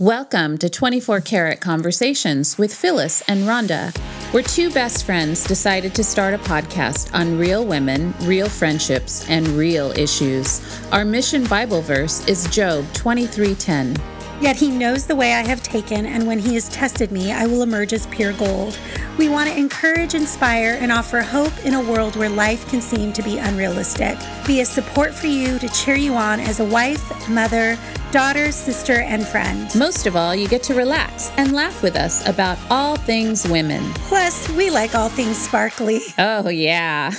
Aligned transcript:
Welcome 0.00 0.58
to 0.58 0.68
24 0.68 1.20
Karat 1.20 1.60
Conversations 1.60 2.58
with 2.58 2.74
Phyllis 2.74 3.22
and 3.28 3.44
Rhonda. 3.44 3.96
We're 4.34 4.42
two 4.42 4.72
best 4.72 5.06
friends 5.06 5.44
decided 5.44 5.94
to 5.94 6.02
start 6.02 6.34
a 6.34 6.38
podcast 6.38 7.14
on 7.14 7.38
real 7.38 7.64
women, 7.64 8.12
real 8.22 8.48
friendships, 8.48 9.24
and 9.30 9.46
real 9.46 9.92
issues. 9.92 10.60
Our 10.90 11.04
mission 11.04 11.44
Bible 11.44 11.80
verse 11.80 12.26
is 12.26 12.48
Job 12.48 12.84
23:10. 12.94 13.96
Yet 14.40 14.56
he 14.56 14.68
knows 14.70 15.06
the 15.06 15.16
way 15.16 15.32
I 15.32 15.42
have 15.46 15.62
taken, 15.62 16.04
and 16.06 16.26
when 16.26 16.38
he 16.38 16.54
has 16.54 16.68
tested 16.68 17.10
me, 17.12 17.32
I 17.32 17.46
will 17.46 17.62
emerge 17.62 17.92
as 17.92 18.06
pure 18.08 18.32
gold. 18.34 18.76
We 19.16 19.28
want 19.28 19.48
to 19.48 19.56
encourage, 19.56 20.14
inspire, 20.14 20.76
and 20.80 20.90
offer 20.92 21.22
hope 21.22 21.52
in 21.64 21.74
a 21.74 21.80
world 21.80 22.16
where 22.16 22.28
life 22.28 22.68
can 22.68 22.80
seem 22.82 23.12
to 23.14 23.22
be 23.22 23.38
unrealistic. 23.38 24.18
Be 24.46 24.60
a 24.60 24.64
support 24.66 25.14
for 25.14 25.28
you 25.28 25.58
to 25.60 25.68
cheer 25.68 25.94
you 25.94 26.14
on 26.14 26.40
as 26.40 26.60
a 26.60 26.64
wife, 26.64 27.28
mother, 27.28 27.78
daughter, 28.10 28.50
sister, 28.52 29.00
and 29.00 29.26
friend. 29.26 29.70
Most 29.76 30.06
of 30.06 30.14
all, 30.16 30.34
you 30.34 30.46
get 30.48 30.62
to 30.64 30.74
relax 30.74 31.30
and 31.38 31.52
laugh 31.52 31.82
with 31.82 31.96
us 31.96 32.26
about 32.28 32.58
all 32.70 32.96
things 32.96 33.46
women. 33.48 33.82
Plus, 33.94 34.48
we 34.50 34.68
like 34.68 34.94
all 34.94 35.08
things 35.08 35.38
sparkly. 35.38 36.00
Oh, 36.18 36.48
yeah. 36.48 37.12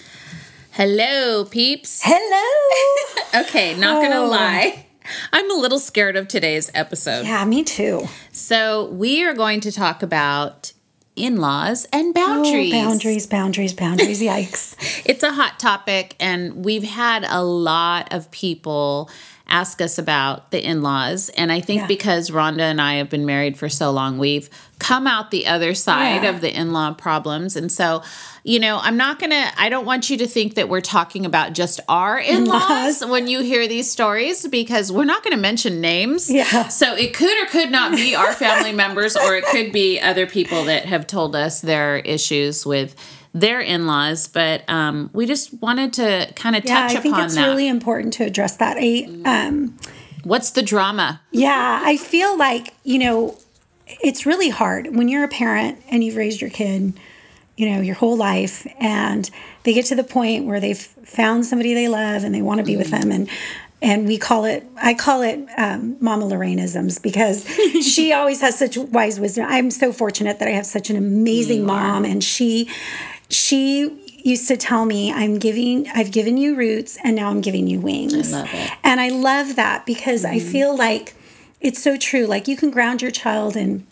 Hello, 0.72 1.44
peeps. 1.44 2.00
Hello. 2.04 3.42
okay, 3.46 3.74
not 3.78 4.02
gonna 4.02 4.22
Oh. 4.22 4.26
lie. 4.28 4.86
I'm 5.32 5.50
a 5.50 5.54
little 5.54 5.78
scared 5.78 6.16
of 6.16 6.28
today's 6.28 6.70
episode. 6.74 7.26
yeah, 7.26 7.44
me 7.44 7.64
too. 7.64 8.06
So, 8.32 8.86
we 8.90 9.24
are 9.24 9.34
going 9.34 9.60
to 9.60 9.72
talk 9.72 10.02
about 10.02 10.72
in 11.16 11.36
laws 11.36 11.86
and 11.92 12.14
boundaries. 12.14 12.72
Oh, 12.72 12.76
boundaries, 12.76 13.26
boundaries, 13.26 13.72
boundaries. 13.72 14.22
Yikes. 14.22 14.76
It's 15.04 15.22
a 15.22 15.32
hot 15.32 15.58
topic, 15.58 16.14
and 16.20 16.64
we've 16.64 16.84
had 16.84 17.24
a 17.28 17.42
lot 17.42 18.12
of 18.12 18.30
people 18.30 19.10
ask 19.48 19.80
us 19.80 19.98
about 19.98 20.50
the 20.50 20.62
in 20.64 20.82
laws. 20.82 21.30
And 21.30 21.50
I 21.50 21.60
think 21.60 21.82
Yeah. 21.82 21.86
because 21.86 22.30
Rhonda 22.30 22.60
and 22.60 22.80
I 22.80 22.94
have 22.96 23.08
been 23.08 23.24
married 23.24 23.56
for 23.58 23.68
so 23.68 23.90
long, 23.90 24.18
we've 24.18 24.50
come 24.78 25.06
out 25.06 25.30
the 25.30 25.46
other 25.46 25.74
side 25.74 26.22
Yeah. 26.22 26.30
of 26.30 26.40
the 26.40 26.54
in 26.54 26.72
law 26.72 26.92
problems. 26.92 27.56
And 27.56 27.72
so, 27.72 28.02
you 28.44 28.60
know, 28.60 28.78
I'm 28.80 28.96
not 28.96 29.18
going 29.18 29.30
to, 29.30 29.46
I 29.56 29.68
don't 29.70 29.84
want 29.86 30.10
you 30.10 30.16
to 30.18 30.26
think 30.26 30.54
that 30.54 30.68
we're 30.68 30.80
talking 30.82 31.24
about 31.26 31.54
just 31.54 31.80
our 31.88 32.18
in 32.18 32.44
laws 32.44 33.02
when 33.04 33.26
you 33.26 33.40
hear 33.42 33.66
these 33.66 33.90
stories 33.90 34.46
because 34.46 34.92
we're 34.92 35.04
not 35.04 35.24
going 35.24 35.34
to 35.34 35.40
mention 35.40 35.80
names. 35.80 36.30
Yeah. 36.30 36.68
So 36.68 36.94
it 36.94 37.14
could 37.14 37.42
or 37.42 37.46
could 37.46 37.70
not 37.70 37.92
be 37.96 38.14
our 38.14 38.32
family 38.34 38.72
members, 38.72 39.16
or 39.16 39.34
it 39.34 39.44
could 39.46 39.72
be 39.72 39.98
other 40.00 40.26
people 40.26 40.64
that 40.64 40.84
have 40.84 41.06
told 41.06 41.34
us 41.34 41.60
their 41.60 41.96
issues 41.98 42.64
with 42.66 42.94
their 43.32 43.60
in-laws 43.60 44.26
but 44.28 44.68
um, 44.68 45.10
we 45.12 45.26
just 45.26 45.52
wanted 45.60 45.92
to 45.94 46.32
kind 46.34 46.56
of 46.56 46.64
touch 46.64 46.70
upon 46.70 46.72
that. 46.72 46.82
Yeah, 46.82 46.88
touch 46.88 46.96
I 46.96 47.00
think 47.00 47.14
upon 47.14 47.24
it's 47.26 47.34
that 47.34 47.46
really 47.46 47.68
important 47.68 48.12
to 48.14 48.24
address 48.24 48.56
that. 48.56 48.76
I, 48.78 49.08
um, 49.24 49.78
what's 50.24 50.50
the 50.50 50.62
drama 50.62 51.20
Yeah, 51.30 51.80
I 51.84 51.96
feel 51.96 52.36
like, 52.36 52.74
you 52.84 52.98
know, 52.98 53.38
it's 53.86 54.26
really 54.26 54.50
hard 54.50 54.94
when 54.94 55.08
you're 55.08 55.24
a 55.24 55.28
parent 55.28 55.82
and 55.90 56.04
you've 56.04 56.16
raised 56.16 56.40
your 56.40 56.50
kid, 56.50 56.92
you 57.56 57.70
know, 57.70 57.80
your 57.80 57.94
whole 57.94 58.16
life 58.16 58.66
and 58.78 59.30
they 59.64 59.72
get 59.72 59.86
to 59.86 59.94
the 59.94 60.04
point 60.04 60.46
where 60.46 60.60
they've 60.60 60.78
found 60.78 61.46
somebody 61.46 61.74
they 61.74 61.88
love 61.88 62.24
and 62.24 62.34
they 62.34 62.42
want 62.42 62.58
to 62.58 62.64
be 62.64 62.76
with 62.76 62.90
them 62.90 63.10
and 63.10 63.28
and 63.80 64.06
we 64.06 64.18
call 64.18 64.44
it 64.44 64.66
I 64.76 64.94
call 64.94 65.22
it 65.22 65.46
um, 65.56 65.96
Mama 66.00 66.26
Lorraineisms 66.26 67.00
because 67.02 67.46
she 67.84 68.12
always 68.12 68.40
has 68.40 68.58
such 68.58 68.76
wise 68.76 69.20
wisdom. 69.20 69.46
I'm 69.48 69.70
so 69.70 69.92
fortunate 69.92 70.38
that 70.40 70.48
I 70.48 70.52
have 70.52 70.66
such 70.66 70.90
an 70.90 70.96
amazing 70.96 71.64
mom 71.64 72.04
and 72.04 72.22
she 72.22 72.68
she 73.30 74.04
used 74.24 74.48
to 74.48 74.56
tell 74.56 74.84
me 74.84 75.12
i'm 75.12 75.38
giving 75.38 75.88
i've 75.94 76.10
given 76.10 76.36
you 76.36 76.54
roots 76.56 76.98
and 77.04 77.14
now 77.16 77.28
i'm 77.30 77.40
giving 77.40 77.66
you 77.66 77.78
wings 77.80 78.32
love 78.32 78.48
it. 78.52 78.70
and 78.82 79.00
i 79.00 79.08
love 79.08 79.56
that 79.56 79.86
because 79.86 80.24
i 80.24 80.36
Mm-hmm. 80.38 80.48
feel 80.50 80.76
like 80.76 81.14
it's 81.60 81.82
so 81.82 81.96
true 81.96 82.26
like 82.26 82.48
you 82.48 82.56
can 82.56 82.70
ground 82.70 83.00
your 83.02 83.10
child 83.10 83.56
in 83.56 83.86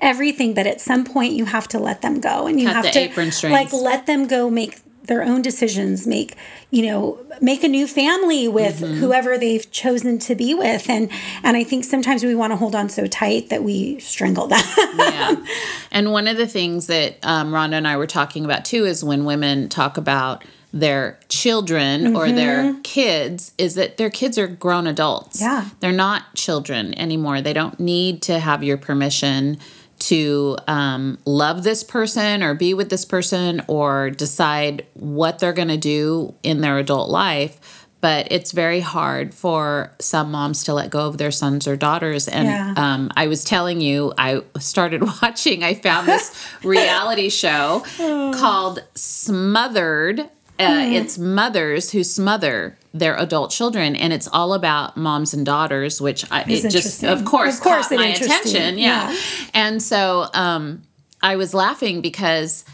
everything 0.00 0.54
but 0.54 0.66
at 0.66 0.80
some 0.80 1.04
point 1.04 1.32
you 1.32 1.46
have 1.46 1.66
to 1.68 1.78
let 1.78 2.02
them 2.02 2.20
go 2.20 2.46
and 2.46 2.60
you 2.60 2.66
Cut 2.66 2.76
have 2.84 2.92
to 2.92 3.48
like 3.50 3.72
let 3.72 4.06
them 4.06 4.26
go 4.26 4.50
make 4.50 4.78
their 5.10 5.22
own 5.22 5.42
decisions 5.42 6.06
make 6.06 6.36
you 6.70 6.82
know 6.86 7.18
make 7.42 7.62
a 7.64 7.68
new 7.68 7.86
family 7.86 8.46
with 8.48 8.80
Mm-hmm. 8.80 8.94
whoever 9.02 9.36
they've 9.36 9.66
chosen 9.72 10.18
to 10.20 10.34
be 10.34 10.54
with. 10.54 10.88
And 10.88 11.10
and 11.42 11.56
i 11.56 11.64
think 11.64 11.84
sometimes 11.84 12.22
we 12.24 12.34
want 12.34 12.52
to 12.52 12.56
hold 12.56 12.74
on 12.80 12.88
so 12.88 13.06
tight 13.06 13.48
that 13.50 13.62
we 13.68 13.98
strangle 13.98 14.46
that 14.46 14.64
yeah. 14.96 15.34
And 15.96 16.12
one 16.12 16.28
of 16.28 16.36
the 16.36 16.46
things 16.46 16.86
that 16.86 17.18
um, 17.22 17.50
rhonda 17.52 17.74
and 17.74 17.88
i 17.88 17.96
were 17.96 18.06
talking 18.06 18.44
about 18.44 18.64
too 18.64 18.84
is 18.86 19.02
when 19.04 19.24
women 19.24 19.68
talk 19.68 19.96
about 19.98 20.44
their 20.72 21.18
children 21.28 22.14
or 22.16 22.30
their 22.30 22.74
kids 22.84 23.52
is 23.58 23.74
that 23.74 23.96
their 23.96 24.08
kids 24.10 24.38
are 24.38 24.46
grown 24.46 24.86
adults. 24.86 25.40
Yeah. 25.40 25.64
they're 25.80 25.90
not 26.06 26.32
children 26.36 26.96
anymore. 26.96 27.40
They 27.40 27.52
don't 27.52 27.80
need 27.80 28.22
to 28.22 28.38
have 28.38 28.62
your 28.62 28.76
permission 28.76 29.58
to 30.00 30.56
um, 30.66 31.18
love 31.24 31.62
this 31.62 31.82
person 31.84 32.42
or 32.42 32.54
be 32.54 32.74
with 32.74 32.90
this 32.90 33.04
person 33.04 33.62
or 33.68 34.10
decide 34.10 34.84
what 34.94 35.38
they're 35.38 35.52
going 35.52 35.68
to 35.68 35.76
do 35.76 36.34
in 36.42 36.60
their 36.60 36.78
adult 36.78 37.08
life 37.10 37.86
but 38.02 38.28
it's 38.32 38.52
very 38.52 38.80
hard 38.80 39.34
for 39.34 39.92
some 40.00 40.30
moms 40.30 40.64
to 40.64 40.72
let 40.72 40.88
go 40.88 41.00
of 41.06 41.18
their 41.18 41.30
sons 41.30 41.68
or 41.68 41.76
daughters. 41.76 42.28
And 42.28 42.48
Yeah. 42.48 42.72
um, 42.78 43.10
i 43.14 43.26
was 43.26 43.44
telling 43.44 43.82
you 43.82 44.14
i 44.16 44.40
started 44.58 45.02
watching 45.22 45.62
i 45.62 45.74
found 45.74 46.08
this 46.08 46.34
reality 46.64 47.28
show 47.28 47.82
called 47.98 48.82
smothered. 48.94 50.20
Uh, 50.58 50.84
it's 50.92 51.16
mothers 51.18 51.90
who 51.92 52.04
smother 52.04 52.76
their 52.92 53.16
adult 53.16 53.50
children 53.50 53.94
and 53.94 54.12
it's 54.12 54.28
all 54.28 54.52
about 54.52 54.96
moms 54.96 55.32
and 55.32 55.46
daughters 55.46 56.00
which 56.00 56.24
I, 56.30 56.42
it 56.48 56.68
just 56.70 57.04
of 57.04 57.24
course, 57.24 57.58
Of 57.58 57.62
course 57.62 57.88
caught 57.88 57.96
my 57.96 58.06
attention 58.06 58.78
yeah. 58.78 59.10
Yeah. 59.12 59.18
and 59.54 59.82
so 59.82 60.26
um, 60.34 60.82
i 61.22 61.36
was 61.36 61.54
laughing 61.54 62.00
because 62.00 62.64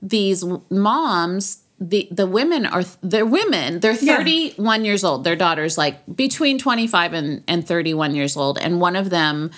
these 0.00 0.44
moms 0.70 1.62
the 1.80 2.06
the 2.12 2.26
women 2.26 2.66
are 2.66 2.84
they're 3.02 3.26
women 3.26 3.80
they're 3.80 3.98
Yeah. 4.00 4.16
31 4.18 4.84
years 4.84 5.02
old 5.02 5.24
their 5.24 5.34
daughters 5.36 5.76
like 5.76 5.96
between 6.14 6.58
25 6.58 7.12
and, 7.12 7.42
and 7.48 7.66
31 7.66 8.14
years 8.14 8.36
old 8.36 8.58
and 8.58 8.80
one 8.80 8.94
of 8.94 9.10
them 9.10 9.50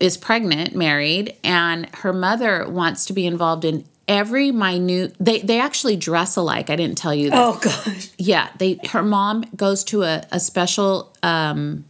is 0.00 0.16
pregnant 0.16 0.74
married 0.74 1.36
and 1.44 1.88
her 1.96 2.12
mother 2.12 2.68
wants 2.68 3.04
to 3.04 3.12
be 3.12 3.24
involved 3.26 3.64
in 3.64 3.84
every 4.10 4.50
minute 4.50 5.14
they 5.20 5.38
they 5.40 5.60
actually 5.60 5.96
dress 5.96 6.36
alike. 6.36 6.68
I 6.68 6.76
didn't 6.76 6.98
tell 6.98 7.14
you 7.14 7.30
that. 7.30 7.38
Oh 7.38 7.58
gosh. 7.62 8.10
Yeah 8.18 8.50
they 8.58 8.80
her 8.90 9.02
mom 9.02 9.44
goes 9.54 9.84
to 9.84 10.02
a, 10.02 10.24
a 10.32 10.40
special 10.40 11.14
um 11.22 11.84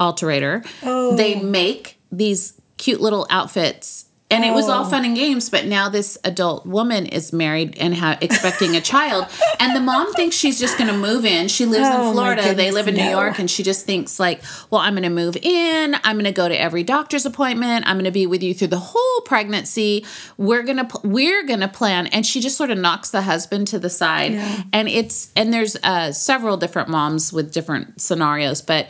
alterator. 0.00 0.66
Oh. 0.82 1.14
they 1.14 1.40
make 1.40 1.98
these 2.10 2.58
cute 2.78 3.00
little 3.00 3.26
outfits 3.28 4.06
and 4.30 4.44
it 4.44 4.52
was 4.52 4.68
all 4.68 4.84
Oh. 4.84 4.88
fun 4.90 5.04
and 5.06 5.16
games 5.16 5.48
but 5.48 5.64
now 5.66 5.88
this 5.88 6.18
adult 6.22 6.66
woman 6.66 7.06
is 7.06 7.32
married 7.32 7.76
and 7.78 7.94
ha- 7.94 8.18
expecting 8.20 8.76
a 8.76 8.80
child. 8.80 9.26
And 9.58 9.74
the 9.74 9.80
mom 9.80 10.12
thinks 10.14 10.36
she's 10.36 10.58
just 10.58 10.76
going 10.78 10.90
to 10.92 10.96
move 10.96 11.24
in. 11.24 11.48
She 11.48 11.64
lives 11.66 11.88
Oh, 11.90 12.08
in 12.08 12.12
florida. 12.12 12.54
They 12.54 12.70
live 12.70 12.88
in 12.88 12.94
new 12.94 13.08
york 13.08 13.38
and 13.38 13.50
she 13.50 13.62
just 13.62 13.86
thinks 13.86 14.20
like 14.20 14.42
well 14.70 14.80
i'm 14.82 14.92
going 14.94 15.02
to 15.04 15.08
move 15.08 15.36
in. 15.42 15.94
I'm 16.04 16.16
going 16.16 16.24
to 16.24 16.32
go 16.32 16.48
to 16.48 16.58
every 16.60 16.82
doctor's 16.84 17.24
appointment. 17.26 17.86
I'm 17.88 17.96
going 17.96 18.04
to 18.04 18.10
be 18.10 18.26
with 18.26 18.42
you 18.42 18.52
through 18.54 18.68
the 18.68 18.78
whole 18.78 19.20
pregnancy. 19.24 20.04
We're 20.36 20.62
going 20.62 20.76
to 20.78 20.84
pl- 20.84 21.00
we're 21.04 21.44
going 21.46 21.60
to 21.60 21.68
plan. 21.68 22.06
And 22.08 22.26
she 22.26 22.40
just 22.40 22.56
sort 22.56 22.70
of 22.70 22.78
knocks 22.78 23.10
the 23.10 23.22
husband 23.22 23.68
to 23.68 23.78
the 23.78 23.90
side. 23.90 24.32
Yeah. 24.32 24.62
and 24.72 24.88
it's 24.88 25.32
and 25.36 25.52
there's 25.54 25.76
uh, 25.82 26.12
several 26.12 26.56
different 26.56 26.88
moms 26.88 27.32
with 27.32 27.52
different 27.52 28.00
scenarios 28.00 28.60
but 28.62 28.88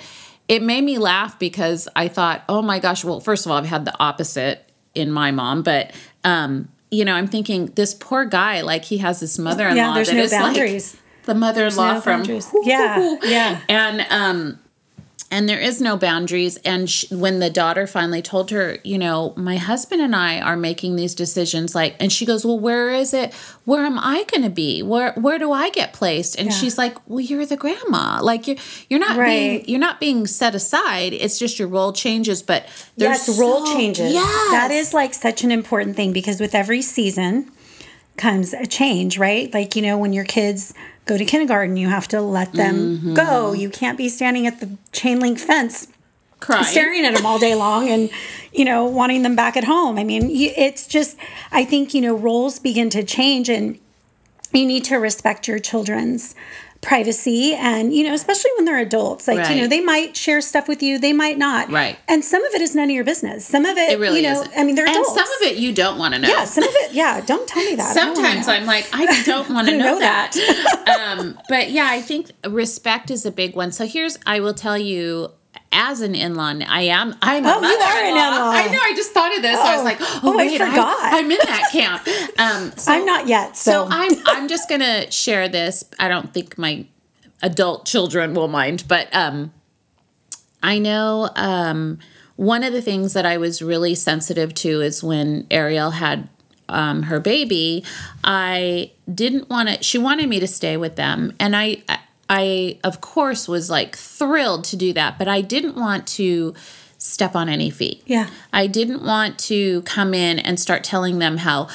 it 0.48 0.62
made 0.62 0.82
me 0.82 0.98
laugh 0.98 1.38
because 1.38 1.88
i 1.96 2.08
thought 2.08 2.42
oh 2.48 2.62
my 2.62 2.78
gosh 2.78 3.04
well 3.04 3.20
first 3.20 3.44
of 3.46 3.52
all 3.52 3.58
i've 3.58 3.66
had 3.66 3.84
the 3.84 3.94
opposite 4.00 4.67
in 4.98 5.10
my 5.10 5.30
mom 5.30 5.62
but 5.62 5.92
um 6.24 6.68
you 6.90 7.04
know 7.04 7.12
i'm 7.14 7.26
thinking 7.26 7.66
this 7.76 7.94
poor 7.94 8.24
guy 8.24 8.60
like 8.62 8.84
he 8.84 8.98
has 8.98 9.20
this 9.20 9.38
mother-in-law 9.38 9.74
Yeah, 9.76 9.94
there's 9.94 10.08
that 10.08 10.14
no 10.16 10.22
is 10.22 10.32
like 10.32 10.42
boundaries. 10.42 10.96
the 11.24 11.34
mother-in-law 11.34 11.94
no 11.94 12.00
from 12.00 12.20
boundaries. 12.20 12.50
Yeah, 12.64 13.16
yeah. 13.22 13.60
and 13.68 14.06
um 14.10 14.58
and 15.30 15.46
there 15.48 15.58
is 15.58 15.80
no 15.80 15.96
boundaries 15.96 16.56
and 16.64 16.88
sh- 16.88 17.04
when 17.10 17.38
the 17.38 17.50
daughter 17.50 17.86
finally 17.86 18.22
told 18.22 18.50
her 18.50 18.78
you 18.84 18.96
know 18.98 19.34
my 19.36 19.56
husband 19.56 20.00
and 20.00 20.16
i 20.16 20.40
are 20.40 20.56
making 20.56 20.96
these 20.96 21.14
decisions 21.14 21.74
like 21.74 21.94
and 22.00 22.10
she 22.12 22.24
goes 22.24 22.44
well 22.46 22.58
where 22.58 22.90
is 22.90 23.12
it 23.12 23.34
where 23.64 23.84
am 23.84 23.98
i 23.98 24.24
going 24.30 24.42
to 24.42 24.48
be 24.50 24.82
where 24.82 25.12
where 25.14 25.38
do 25.38 25.52
i 25.52 25.68
get 25.70 25.92
placed 25.92 26.38
and 26.38 26.48
Yeah. 26.48 26.54
she's 26.54 26.78
like 26.78 26.96
well 27.06 27.20
you're 27.20 27.44
the 27.44 27.56
grandma 27.56 28.20
like 28.22 28.46
you're 28.46 28.56
you're 28.88 29.00
not 29.00 29.16
being 29.18 29.64
you're 29.68 29.78
not 29.80 30.00
being 30.00 30.26
set 30.26 30.54
aside 30.54 31.12
it's 31.12 31.38
just 31.38 31.58
your 31.58 31.68
role 31.68 31.92
changes 31.92 32.42
but 32.42 32.66
there's 32.96 33.28
Yes, 33.28 33.38
role 33.38 33.64
changes. 33.66 34.12
yes. 34.12 34.50
That 34.50 34.70
is 34.70 34.94
like 34.94 35.12
such 35.14 35.44
an 35.44 35.52
important 35.52 35.94
thing 35.96 36.12
because 36.12 36.40
with 36.40 36.54
every 36.54 36.80
season 36.82 37.50
comes 38.16 38.52
a 38.52 38.66
change, 38.66 39.16
right? 39.18 39.52
Like, 39.54 39.76
you 39.76 39.82
know, 39.82 39.96
when 39.96 40.12
your 40.12 40.24
kids 40.24 40.74
go 41.08 41.18
to 41.18 41.24
kindergarten, 41.24 41.76
you 41.76 41.88
have 41.88 42.06
to 42.08 42.20
let 42.20 42.52
them 42.52 42.76
Mm-hmm. 42.98 43.14
go. 43.14 43.52
You 43.52 43.70
can't 43.70 43.98
be 43.98 44.08
standing 44.08 44.46
at 44.46 44.60
the 44.60 44.76
chain 44.92 45.18
link 45.18 45.38
fence 45.40 45.88
crying 46.40 46.62
staring 46.62 47.04
at 47.04 47.14
them 47.16 47.26
all 47.26 47.38
day 47.40 47.56
long 47.56 47.88
and, 47.88 48.10
you 48.52 48.64
know, 48.64 48.84
wanting 48.84 49.22
them 49.22 49.34
back 49.34 49.56
at 49.56 49.64
home. 49.64 49.98
I 49.98 50.04
mean, 50.04 50.30
it's 50.30 50.86
just, 50.86 51.16
I 51.50 51.64
think, 51.64 51.94
you 51.94 52.00
know, 52.00 52.14
roles 52.14 52.60
begin 52.60 52.90
to 52.90 53.02
change 53.02 53.48
and 53.48 53.76
you 54.52 54.64
need 54.64 54.84
to 54.84 54.96
respect 54.96 55.48
your 55.48 55.58
children's 55.58 56.36
privacy 56.80 57.54
and 57.54 57.92
you 57.92 58.04
know 58.06 58.14
especially 58.14 58.50
when 58.56 58.64
they're 58.64 58.78
adults 58.78 59.26
like 59.26 59.50
you 59.50 59.60
know 59.60 59.66
they 59.66 59.80
might 59.80 60.16
share 60.16 60.40
stuff 60.40 60.68
with 60.68 60.80
you 60.82 60.96
they 60.98 61.12
might 61.12 61.36
not 61.36 61.68
Right. 61.70 61.98
and 62.06 62.24
some 62.24 62.44
of 62.44 62.54
it 62.54 62.60
is 62.62 62.74
none 62.76 62.84
of 62.88 62.94
your 62.94 63.02
business 63.04 63.44
some 63.44 63.66
of 63.66 63.76
it, 63.76 63.90
It 63.90 63.98
really 63.98 64.22
you 64.22 64.28
know 64.28 64.42
is. 64.42 64.48
i 64.56 64.62
mean 64.62 64.76
they're 64.76 64.86
and 64.86 64.94
adults 64.94 65.12
some 65.14 65.24
of 65.26 65.42
it 65.42 65.56
you 65.58 65.72
don't 65.74 65.98
want 65.98 66.14
to 66.14 66.20
know. 66.20 66.28
yeah 66.28 66.44
some 66.44 66.62
of 66.64 66.70
it 66.72 66.92
yeah 66.92 67.20
don't 67.20 67.48
tell 67.48 67.64
me 67.64 67.74
that 67.74 67.90
I 67.90 67.94
don't 67.94 68.14
wanna 68.16 68.28
Sometimes. 68.28 68.48
I'm 68.48 68.64
like, 68.66 68.86
I 68.92 69.22
don't 69.24 69.50
want 69.54 69.68
to 69.68 69.76
know, 69.76 69.94
know 69.94 69.98
that. 69.98 70.36
um, 71.18 71.38
but 71.48 71.70
yeah, 71.70 71.88
I 71.90 72.00
think 72.00 72.30
respect 72.48 73.10
is 73.10 73.26
a 73.26 73.30
big 73.32 73.56
one. 73.56 73.72
So 73.72 73.86
here's, 73.86 74.18
I 74.26 74.40
will 74.40 74.54
tell 74.54 74.78
you, 74.78 75.32
as 75.72 76.00
an 76.00 76.14
in-law, 76.14 76.54
I 76.66 76.82
am. 76.82 77.14
I'm 77.22 77.44
a 77.44 77.48
Oh, 77.48 77.60
you 77.60 77.66
are 77.66 78.04
an. 78.04 78.16
I 78.16 78.66
know. 78.72 78.78
I 78.82 78.92
just 78.96 79.12
thought 79.12 79.34
of 79.36 79.42
this. 79.42 79.58
I 79.58 79.72
was 79.76 79.80
Oh. 79.80 79.84
like, 79.84 79.98
oh, 80.00 80.20
Oh, 80.24 80.38
I 80.38 80.50
forgot. 80.58 80.98
I, 81.12 81.18
am 81.18 81.30
in 81.30 81.38
that 81.44 81.68
camp. 81.72 82.06
Um, 82.38 82.72
so, 82.76 82.92
i'm 82.92 83.04
not 83.04 83.26
yet 83.26 83.56
so, 83.56 83.70
so 83.72 83.88
I'm. 83.90 84.12
I'm 84.26 84.48
just 84.48 84.68
gonna 84.68 85.10
share 85.10 85.48
this. 85.48 85.82
I 85.98 86.06
don't 86.08 86.32
think 86.32 86.56
my 86.56 86.86
adult 87.42 87.84
children 87.84 88.32
will 88.34 88.46
mind, 88.48 88.84
but 88.86 89.12
um, 89.14 89.52
I 90.62 90.78
know 90.78 91.30
um, 91.34 91.98
one 92.36 92.62
of 92.62 92.72
the 92.72 92.80
things 92.82 93.12
that 93.14 93.26
I 93.26 93.38
was 93.38 93.60
really 93.60 93.94
sensitive 93.96 94.54
to 94.54 94.80
is 94.80 95.02
when 95.02 95.46
Ariel 95.50 95.90
had 95.90 96.28
um, 96.68 97.04
her 97.04 97.18
baby. 97.18 97.84
I 98.22 98.92
didn't 99.12 99.48
want 99.50 99.68
to. 99.68 99.82
She 99.82 99.98
wanted 99.98 100.28
me 100.28 100.38
to 100.38 100.46
stay 100.46 100.76
with 100.76 100.94
them, 100.96 101.34
and 101.40 101.56
I, 101.56 101.82
I 102.28 102.78
of 102.84 103.00
course 103.00 103.48
was 103.48 103.70
like 103.70 103.96
thrilled 103.96 104.64
to 104.64 104.76
do 104.76 104.92
that, 104.94 105.18
but 105.18 105.28
I 105.28 105.40
didn't 105.40 105.76
want 105.76 106.06
to 106.08 106.54
step 106.98 107.36
on 107.36 107.48
any 107.48 107.70
feet. 107.70 108.02
Yeah. 108.06 108.28
I 108.52 108.66
didn't 108.66 109.02
want 109.04 109.38
to 109.40 109.82
come 109.82 110.14
in 110.14 110.38
and 110.38 110.58
start 110.58 110.82
telling 110.84 111.18
them 111.20 111.38
how 111.38 111.68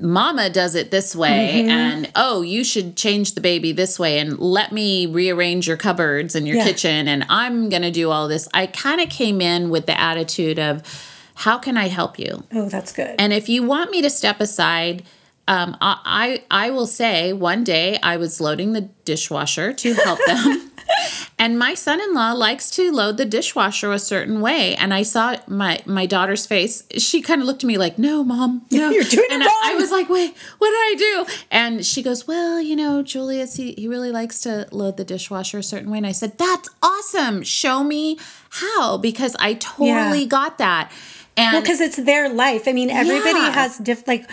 mama 0.00 0.48
does 0.48 0.74
it 0.76 0.90
this 0.92 1.16
way 1.16 1.54
Mm-hmm. 1.62 1.70
and 1.70 2.12
oh 2.14 2.42
you 2.42 2.62
should 2.62 2.96
change 2.96 3.34
the 3.34 3.40
baby 3.40 3.72
this 3.72 3.98
way 3.98 4.20
and 4.20 4.38
let 4.38 4.70
me 4.70 5.06
rearrange 5.06 5.66
your 5.66 5.76
cupboards 5.76 6.36
and 6.36 6.46
your 6.46 6.58
Yeah. 6.58 6.64
kitchen 6.66 7.08
and 7.08 7.26
i'm 7.28 7.68
going 7.68 7.82
to 7.82 7.90
do 7.90 8.08
all 8.12 8.28
this 8.28 8.46
i 8.54 8.66
kind 8.68 9.00
of 9.00 9.08
came 9.08 9.40
in 9.40 9.70
with 9.70 9.86
the 9.86 10.00
attitude 10.00 10.60
of 10.60 10.84
how 11.34 11.58
can 11.58 11.76
i 11.76 11.88
help 11.88 12.16
you 12.16 12.44
oh 12.52 12.68
that's 12.68 12.92
good 12.92 13.16
and 13.18 13.32
if 13.32 13.48
you 13.48 13.64
want 13.64 13.90
me 13.90 14.00
to 14.02 14.08
step 14.08 14.40
aside 14.40 15.02
um, 15.48 15.76
I, 15.80 15.98
I 16.50 16.66
I 16.66 16.70
will 16.70 16.86
say 16.86 17.32
one 17.32 17.64
day 17.64 17.98
I 18.02 18.16
was 18.18 18.40
loading 18.40 18.72
the 18.74 18.82
dishwasher 19.04 19.72
to 19.72 19.94
help 19.94 20.20
them. 20.26 20.70
And 21.40 21.56
my 21.58 21.74
son-in-law 21.74 22.32
likes 22.32 22.70
to 22.72 22.90
load 22.90 23.18
the 23.18 23.24
dishwasher 23.24 23.92
a 23.92 23.98
certain 24.00 24.40
way, 24.40 24.74
and 24.74 24.92
I 24.92 25.02
saw 25.04 25.36
my 25.46 25.80
my 25.86 26.06
daughter's 26.06 26.46
face. 26.46 26.82
She 26.96 27.20
kind 27.22 27.40
of 27.40 27.46
looked 27.46 27.62
at 27.62 27.68
me 27.68 27.78
like, 27.78 27.96
"No, 27.98 28.24
mom, 28.24 28.62
no." 28.72 28.90
You're 28.90 29.04
doing 29.04 29.26
it 29.30 29.32
and 29.34 29.44
I, 29.44 29.72
I 29.72 29.74
was 29.76 29.92
like, 29.92 30.08
"Wait, 30.08 30.34
what 30.58 30.68
did 30.70 30.74
I 30.74 30.94
do?" 30.98 31.32
And 31.52 31.86
she 31.86 32.02
goes, 32.02 32.26
"Well, 32.26 32.60
you 32.60 32.74
know, 32.74 33.02
Julius, 33.04 33.54
he 33.54 33.72
he 33.74 33.86
really 33.86 34.10
likes 34.10 34.40
to 34.40 34.66
load 34.72 34.96
the 34.96 35.04
dishwasher 35.04 35.58
a 35.58 35.62
certain 35.62 35.90
way." 35.90 35.98
And 35.98 36.06
I 36.06 36.12
said, 36.12 36.38
"That's 36.38 36.68
awesome. 36.82 37.44
Show 37.44 37.84
me 37.84 38.18
how," 38.50 38.96
because 38.98 39.36
I 39.38 39.54
totally 39.54 40.22
Yeah. 40.22 40.24
got 40.40 40.58
that. 40.58 40.90
And 41.36 41.52
well 41.52 41.62
because 41.62 41.80
it's 41.80 41.94
their 41.98 42.28
life 42.28 42.66
i 42.66 42.72
mean 42.72 42.90
everybody 42.90 43.38
Yeah. 43.38 43.52
has 43.52 43.78
diff 43.78 44.08
like 44.08 44.28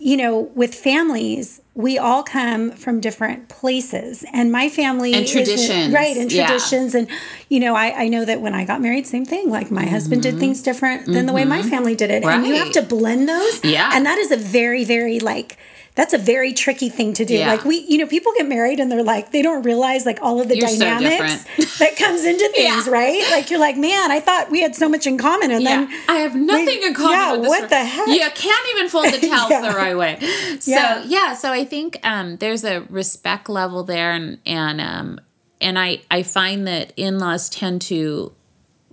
you 0.00 0.16
know 0.16 0.40
with 0.54 0.74
families 0.74 1.60
we 1.74 1.96
all 1.98 2.22
come 2.24 2.70
from 2.72 2.98
different 3.00 3.48
places 3.48 4.24
and 4.32 4.50
my 4.50 4.68
family 4.68 5.12
And 5.14 5.26
traditions. 5.26 5.92
right 5.94 6.16
and 6.16 6.30
Yeah. 6.32 6.46
traditions 6.46 6.94
and 6.94 7.08
you 7.48 7.60
know 7.60 7.74
I, 7.74 8.04
I 8.04 8.08
know 8.08 8.24
that 8.24 8.40
when 8.40 8.54
i 8.54 8.64
got 8.64 8.80
married 8.80 9.06
same 9.06 9.24
thing 9.24 9.50
like 9.50 9.70
my 9.70 9.86
husband 9.86 10.22
did 10.22 10.38
things 10.38 10.62
different 10.62 11.06
than 11.06 11.26
the 11.26 11.32
way 11.32 11.44
my 11.44 11.62
family 11.62 11.94
did 11.96 12.10
it 12.10 12.24
and 12.24 12.46
you 12.46 12.54
have 12.54 12.68
Mm-hmm. 12.68 12.72
To 12.72 12.82
blend 12.82 13.28
those 13.28 13.64
Yeah. 13.64 13.90
and 13.92 14.04
that 14.06 14.18
is 14.18 14.30
a 14.30 14.36
very 14.36 14.84
very 14.84 15.18
like 15.20 15.56
that's 15.98 16.14
a 16.14 16.18
very 16.18 16.52
tricky 16.52 16.88
thing 16.88 17.12
to 17.14 17.24
do. 17.24 17.34
Yeah. 17.34 17.48
Like 17.48 17.64
we, 17.64 17.78
you 17.80 17.98
know, 17.98 18.06
people 18.06 18.30
get 18.36 18.46
married 18.48 18.78
and 18.78 18.90
they're 18.90 19.02
like, 19.02 19.32
they 19.32 19.42
don't 19.42 19.64
realize 19.64 20.06
like 20.06 20.20
all 20.22 20.40
of 20.40 20.46
the 20.48 20.56
You're 20.56 20.68
dynamics 20.68 21.44
different. 21.44 21.78
that 21.80 21.96
comes 21.96 22.24
into 22.24 22.48
things, 22.54 22.86
Yeah. 22.86 22.92
right? 22.92 23.28
Like 23.32 23.50
you're 23.50 23.58
like, 23.58 23.76
man, 23.76 24.12
I 24.12 24.20
thought 24.20 24.48
we 24.48 24.62
had 24.62 24.76
so 24.76 24.88
much 24.88 25.08
in 25.08 25.18
common, 25.18 25.50
and 25.50 25.62
Yeah, 25.64 25.86
then 25.86 26.00
I 26.08 26.18
have 26.20 26.36
nothing 26.36 26.66
we- 26.80 26.86
in 26.86 26.94
common 26.94 27.12
yeah, 27.12 27.32
with 27.32 27.40
this. 27.42 27.48
what 27.48 27.60
one. 27.62 27.70
the 27.70 27.84
heck? 27.84 28.06
You 28.08 28.30
can't 28.34 28.66
even 28.76 28.88
fold 28.88 29.06
the 29.12 29.26
towels 29.28 29.48
the 29.50 29.76
right 29.76 29.96
way. 29.98 30.18
So 30.60 30.70
Yeah. 31.06 31.34
so 31.34 31.50
I 31.52 31.64
think 31.64 31.98
um, 32.04 32.36
there's 32.36 32.62
a 32.64 32.82
respect 32.88 33.48
level 33.48 33.82
there, 33.82 34.12
and 34.12 34.38
and 34.46 34.80
um, 34.80 35.20
and 35.60 35.78
I 35.78 36.02
I 36.10 36.22
find 36.22 36.66
that 36.68 36.92
in 36.96 37.18
laws 37.18 37.50
tend 37.50 37.82
to 37.82 38.32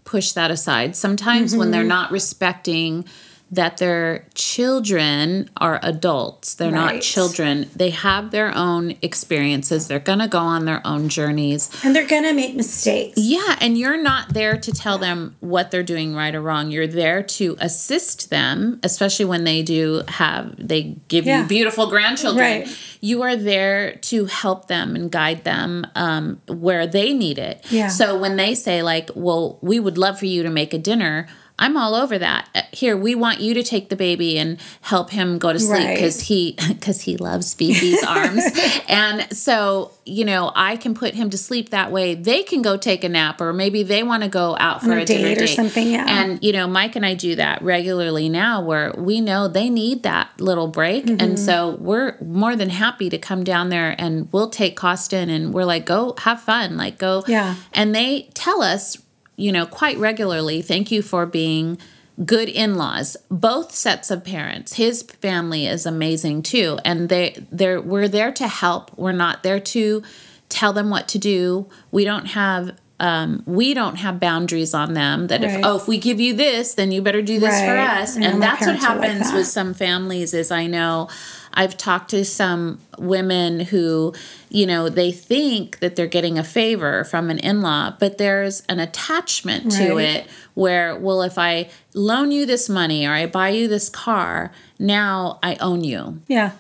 push 0.06 0.32
that 0.32 0.50
aside 0.52 0.96
sometimes 0.96 1.56
when 1.56 1.70
they're 1.72 1.82
Mm-hmm. 1.82 1.88
not 1.90 2.12
respecting 2.12 3.06
that 3.52 3.78
their 3.78 4.26
children 4.34 5.50
are 5.58 5.80
adults 5.84 6.56
they're 6.56 6.72
not 6.72 7.00
children 7.02 7.70
they 7.76 7.92
have 7.92 8.32
their 8.32 8.54
own 8.56 8.96
experiences 9.02 9.88
they're 9.88 10.00
going 10.00 10.20
to 10.20 10.28
go 10.28 10.40
on 10.40 10.66
their 10.66 10.82
own 10.86 11.08
journeys 11.10 11.70
and 11.84 11.96
they're 11.96 12.08
gonna 12.08 12.34
make 12.34 12.56
mistakes. 12.56 13.14
yeah, 13.18 13.56
and 13.62 13.78
you're 13.78 14.02
not 14.02 14.34
there 14.34 14.58
to 14.58 14.72
tell 14.72 14.98
them 14.98 15.36
what 15.42 15.70
they're 15.72 15.84
doing 15.84 16.16
right 16.16 16.34
or 16.34 16.42
wrong. 16.42 16.72
You're 16.72 16.88
there 16.88 17.22
to 17.24 17.56
assist 17.60 18.30
them, 18.30 18.80
especially 18.84 19.26
when 19.26 19.44
they 19.44 19.62
do 19.62 20.02
have 20.08 20.56
they 20.58 20.96
give 21.08 21.26
Yeah. 21.26 21.42
you 21.42 21.48
beautiful 21.48 21.88
grandchildren. 21.88 22.62
Right. 22.62 22.78
You 23.02 23.22
are 23.24 23.36
there 23.36 23.96
to 24.12 24.26
help 24.26 24.68
them 24.68 24.96
and 24.96 25.12
guide 25.12 25.44
them 25.44 25.86
um, 25.96 26.42
where 26.48 26.88
they 26.88 27.14
need 27.14 27.38
it. 27.38 27.64
Yeah. 27.70 27.90
So 27.90 28.18
when 28.18 28.36
they 28.38 28.56
say 28.56 28.82
like, 28.82 29.10
"Well, 29.16 29.60
we 29.62 29.80
would 29.80 29.98
love 29.98 30.18
for 30.20 30.26
you 30.26 30.42
to 30.44 30.50
make 30.50 30.74
a 30.74 30.80
dinner," 30.80 31.28
I'm 31.58 31.78
all 31.78 31.96
over 31.96 32.18
that. 32.18 32.50
Uh, 32.54 32.62
Here, 32.72 32.98
we 32.98 33.16
want 33.16 33.40
you 33.40 33.54
to 33.54 33.64
take 33.64 33.90
the 33.90 33.96
baby 33.96 34.38
and 34.38 34.58
help 34.82 35.10
him 35.12 35.38
go 35.38 35.54
to 35.54 35.60
sleep 35.60 35.72
Right. 35.86 35.96
because 35.96 36.22
he 36.22 36.58
because 36.68 37.02
he 37.02 37.18
loves 37.18 37.54
Phoebe's 37.54 38.04
arms, 38.08 38.44
and 38.88 39.32
so 39.36 39.92
you 40.06 40.26
know 40.26 40.52
I 40.56 40.76
can 40.78 40.94
put 40.94 41.14
him 41.16 41.30
to 41.30 41.38
sleep 41.38 41.70
that 41.70 41.92
way. 41.92 42.14
They 42.16 42.44
can 42.44 42.62
go 42.62 42.78
take 42.78 43.04
a 43.04 43.10
nap, 43.10 43.40
or 43.42 43.54
maybe 43.54 43.84
they 43.84 44.04
want 44.04 44.24
to 44.24 44.30
go 44.30 44.56
out 44.60 44.82
for 44.84 44.92
a 44.94 45.02
a, 45.02 45.06
date 45.06 45.38
or 45.38 45.40
date 45.40 45.56
something, 45.56 45.88
yeah. 45.88 46.06
And 46.08 46.44
you 46.44 46.52
know, 46.52 46.68
Mike 46.68 46.96
and 46.96 47.06
I 47.06 47.14
do 47.14 47.36
that 47.36 47.62
regularly 47.62 48.28
now, 48.30 48.62
where 48.62 48.94
we 48.98 49.22
know 49.22 49.48
they 49.48 49.70
need 49.70 50.04
that 50.04 50.30
little 50.40 50.68
break, 50.68 51.06
Mm-hmm. 51.06 51.22
and 51.22 51.40
so 51.40 51.78
we're 51.80 52.18
more 52.22 52.56
than 52.56 52.70
happy 52.70 53.10
to 53.10 53.18
come 53.18 53.44
down 53.44 53.70
there 53.70 53.96
and 53.98 54.28
we'll 54.32 54.50
take 54.50 54.76
Costin 54.76 55.30
and 55.30 55.54
we're 55.54 55.66
like, 55.66 55.86
go 55.86 56.16
have 56.20 56.42
fun, 56.42 56.78
like 56.78 56.98
go, 56.98 57.24
Yeah. 57.28 57.56
And 57.74 57.94
they 57.96 58.30
tell 58.34 58.62
us, 58.62 58.98
you 59.36 59.52
know, 59.52 59.66
quite 59.66 59.98
regularly, 59.98 60.62
thank 60.62 60.92
you 60.92 61.02
for 61.02 61.26
being 61.26 61.78
good 62.26 62.48
in-laws. 62.48 63.18
Both 63.30 63.74
sets 63.76 64.10
of 64.10 64.24
parents 64.24 64.76
his 64.76 65.04
family 65.04 65.68
is 65.68 65.86
amazing 65.86 66.44
too 66.44 66.80
and 66.86 67.10
they 67.10 67.46
they're 67.52 67.82
we're 67.82 68.08
there 68.08 68.32
to 68.34 68.48
help. 68.48 68.98
We're 68.98 69.12
not 69.12 69.44
there 69.44 69.60
to 69.60 70.02
tell 70.48 70.72
them 70.72 70.90
what 70.90 71.10
to 71.10 71.20
do. 71.20 71.68
We 71.92 72.06
don't 72.06 72.28
have 72.28 72.78
um, 72.98 73.44
we 73.46 73.74
don't 73.74 73.98
have 73.98 74.22
boundaries 74.22 74.74
on 74.74 74.94
them 74.94 75.28
that 75.28 75.42
Right. 75.42 75.60
if 75.60 75.66
oh 75.66 75.76
if 75.76 75.86
we 75.90 75.98
give 75.98 76.22
you 76.22 76.34
this 76.34 76.76
then 76.76 76.94
you 76.94 77.02
better 77.02 77.22
do 77.22 77.38
this 77.42 77.60
for 77.60 77.76
us. 77.76 78.16
Know 78.16 78.28
and 78.28 78.42
that's 78.42 78.62
what 78.62 78.70
are 78.70 78.74
like 78.74 78.82
happens 78.82 79.32
that. 79.32 79.36
with 79.36 79.48
some 79.48 79.74
families 79.74 80.34
is 80.34 80.50
i 80.50 80.66
know 80.66 81.10
i've 81.56 81.78
talked 81.78 82.10
to 82.10 82.24
some 82.26 82.80
women 82.98 83.60
who 83.60 84.14
you 84.50 84.66
know 84.66 84.90
they 84.90 85.12
think 85.12 85.80
that 85.80 85.96
they're 85.96 86.08
getting 86.08 86.38
a 86.38 86.44
favor 86.44 87.04
from 87.04 87.30
an 87.30 87.40
in-law 87.40 87.94
but 88.00 88.18
there's 88.18 88.62
an 88.70 88.80
attachment 88.80 89.72
to 89.72 89.98
it 89.98 90.28
where 90.54 90.96
well 90.96 91.22
if 91.22 91.38
i 91.38 91.70
loan 91.94 92.32
you 92.32 92.46
this 92.46 92.70
money 92.70 93.06
or 93.06 93.12
i 93.12 93.26
buy 93.26 93.50
you 93.50 93.68
this 93.68 93.90
car 93.90 94.52
now 94.80 95.40
i 95.42 95.56
own 95.56 95.84
you 95.84 96.22
Yeah. 96.28 96.52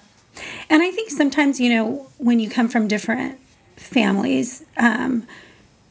And 0.69 0.83
I 0.83 0.91
think 0.91 1.09
sometimes, 1.11 1.59
you 1.59 1.69
know, 1.69 2.07
when 2.17 2.39
you 2.39 2.49
come 2.49 2.67
from 2.67 2.87
different 2.87 3.39
families, 3.77 4.65
um, 4.77 5.25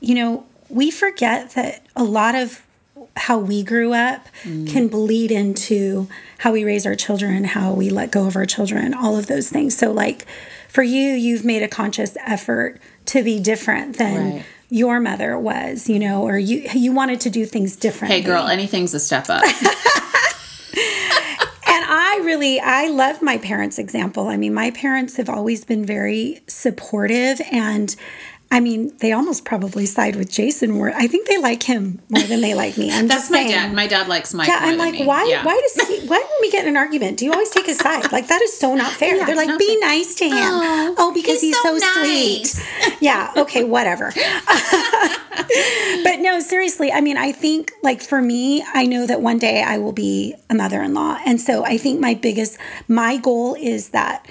you 0.00 0.14
know, 0.14 0.44
we 0.68 0.90
forget 0.90 1.52
that 1.52 1.86
a 1.96 2.04
lot 2.04 2.34
of 2.34 2.62
how 3.16 3.38
we 3.38 3.62
grew 3.62 3.92
up 3.92 4.26
can 4.42 4.88
bleed 4.88 5.30
into 5.30 6.08
how 6.38 6.52
we 6.52 6.64
raise 6.64 6.84
our 6.86 6.94
children, 6.96 7.44
how 7.44 7.72
we 7.72 7.88
let 7.90 8.10
go 8.10 8.26
of 8.26 8.36
our 8.36 8.44
children, 8.46 8.92
all 8.92 9.16
of 9.16 9.26
those 9.28 9.48
things. 9.50 9.76
So, 9.76 9.92
like 9.92 10.26
for 10.68 10.82
you, 10.82 11.12
you've 11.12 11.44
made 11.44 11.62
a 11.62 11.68
conscious 11.68 12.16
effort 12.26 12.80
to 13.06 13.22
be 13.22 13.38
different 13.40 13.96
than 13.98 14.32
Right. 14.36 14.44
your 14.68 14.98
mother 14.98 15.38
was, 15.38 15.88
you 15.88 15.98
know, 16.00 16.22
or 16.22 16.38
you 16.38 16.68
you 16.74 16.92
wanted 16.92 17.20
to 17.20 17.30
do 17.30 17.46
things 17.46 17.76
differently. 17.76 18.18
hey 18.20 18.26
girl 18.26 18.46
anything's 18.48 18.92
a 18.94 19.00
step 19.00 19.26
up 19.28 19.42
And 21.66 21.84
I 21.88 22.20
really, 22.24 22.60
I 22.60 22.88
love 22.88 23.20
my 23.22 23.38
parents' 23.38 23.78
example. 23.78 24.28
I 24.28 24.36
mean, 24.36 24.54
my 24.54 24.70
parents 24.70 25.16
have 25.16 25.28
always 25.28 25.64
been 25.64 25.84
very 25.84 26.42
supportive 26.46 27.40
and 27.50 27.94
I 28.54 28.60
mean, 28.60 28.92
they 29.00 29.10
almost 29.10 29.44
probably 29.44 29.84
side 29.84 30.14
with 30.14 30.30
Jason 30.30 30.70
more. 30.70 30.92
I 30.94 31.08
think 31.08 31.26
they 31.26 31.38
like 31.38 31.64
him 31.64 32.00
more 32.08 32.22
than 32.22 32.40
they 32.40 32.54
like 32.54 32.78
me. 32.78 32.88
I'm 32.92 33.08
that's 33.12 33.28
my 33.28 33.38
saying. 33.38 33.50
dad 33.50 33.74
my 33.74 33.88
dad 33.88 34.06
likes 34.06 34.32
mike 34.32 34.46
Yeah, 34.46 34.60
I'm 34.62 34.78
like, 34.78 35.04
why? 35.04 35.24
Yeah. 35.28 35.44
Why 35.44 35.60
does 35.60 35.88
he? 35.88 36.06
Why 36.06 36.18
when 36.18 36.40
we 36.40 36.52
get 36.52 36.62
in 36.62 36.68
an 36.68 36.76
argument, 36.76 37.18
do 37.18 37.24
you 37.24 37.32
always 37.32 37.50
take 37.50 37.66
his 37.66 37.78
side? 37.78 38.12
Like 38.12 38.28
that 38.28 38.40
is 38.42 38.56
so 38.56 38.76
not 38.76 38.92
fair. 39.00 39.16
Yeah, 39.16 39.26
They're 39.26 39.34
like, 39.34 39.58
be 39.58 39.76
nice 39.80 40.14
to 40.14 40.26
him. 40.26 40.34
Oh, 40.36 40.94
Oh, 40.98 41.12
because 41.12 41.40
he's, 41.40 41.56
he's 41.56 41.62
so, 41.62 41.78
so 41.80 42.02
sweet. 42.04 42.54
yeah. 43.00 43.32
Okay. 43.36 43.64
Whatever. 43.64 44.12
but 46.04 46.20
no, 46.20 46.38
seriously. 46.38 46.92
I 46.92 47.00
mean, 47.00 47.16
I 47.16 47.32
think 47.32 47.72
like 47.82 48.02
for 48.02 48.22
me, 48.22 48.64
I 48.72 48.86
know 48.86 49.04
that 49.04 49.20
one 49.20 49.38
day 49.38 49.64
I 49.64 49.78
will 49.78 49.92
be 49.92 50.36
a 50.48 50.54
mother-in-law, 50.54 51.18
and 51.26 51.40
so 51.40 51.64
I 51.64 51.76
think 51.76 51.98
my 51.98 52.14
biggest, 52.14 52.56
my 52.86 53.16
goal 53.16 53.56
is 53.58 53.88
that 53.88 54.24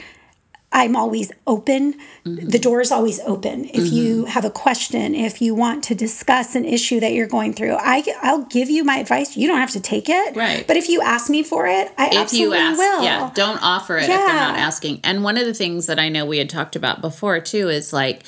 I'm 0.73 0.95
always 0.95 1.31
open. 1.45 1.91
The 2.23 2.29
mm-hmm. 2.31 2.49
door 2.49 2.81
is 2.81 2.91
always 2.91 3.19
open. 3.21 3.65
If 3.65 3.83
mm-hmm. 3.83 3.95
you 3.95 4.25
have 4.25 4.43
a 4.43 4.49
question, 4.49 5.13
if 5.13 5.41
you 5.41 5.53
want 5.53 5.83
to 5.85 5.95
discuss 5.95 6.55
an 6.55 6.65
issue 6.65 6.99
that 6.99 7.13
you're 7.13 7.27
going 7.27 7.53
through, 7.53 7.75
I, 7.75 8.03
I'll 8.21 8.45
give 8.45 8.69
you 8.71 8.83
my 8.83 8.97
advice. 8.97 9.37
You 9.37 9.47
don't 9.47 9.59
have 9.59 9.71
to 9.71 9.79
take 9.79 10.09
it. 10.09 10.35
Right. 10.35 10.65
But 10.65 10.75
if 10.75 10.89
you 10.89 11.01
ask 11.01 11.29
me 11.29 11.43
for 11.43 11.67
it, 11.67 11.91
I 11.97 12.07
if 12.07 12.13
absolutely 12.13 12.57
you 12.57 12.63
ask, 12.63 12.79
will. 12.79 13.03
yeah, 13.03 13.31
don't 13.35 13.61
offer 13.61 13.97
it 13.97 14.03
if 14.03 14.07
they're 14.07 14.27
not 14.27 14.57
asking. 14.57 14.99
And 15.03 15.23
one 15.23 15.37
of 15.37 15.45
the 15.45 15.53
things 15.53 15.85
that 15.85 15.99
I 15.99 16.09
know 16.09 16.25
we 16.25 16.39
had 16.39 16.49
talked 16.49 16.75
about 16.75 17.01
before 17.01 17.39
too 17.39 17.69
is 17.69 17.93
like 17.93 18.23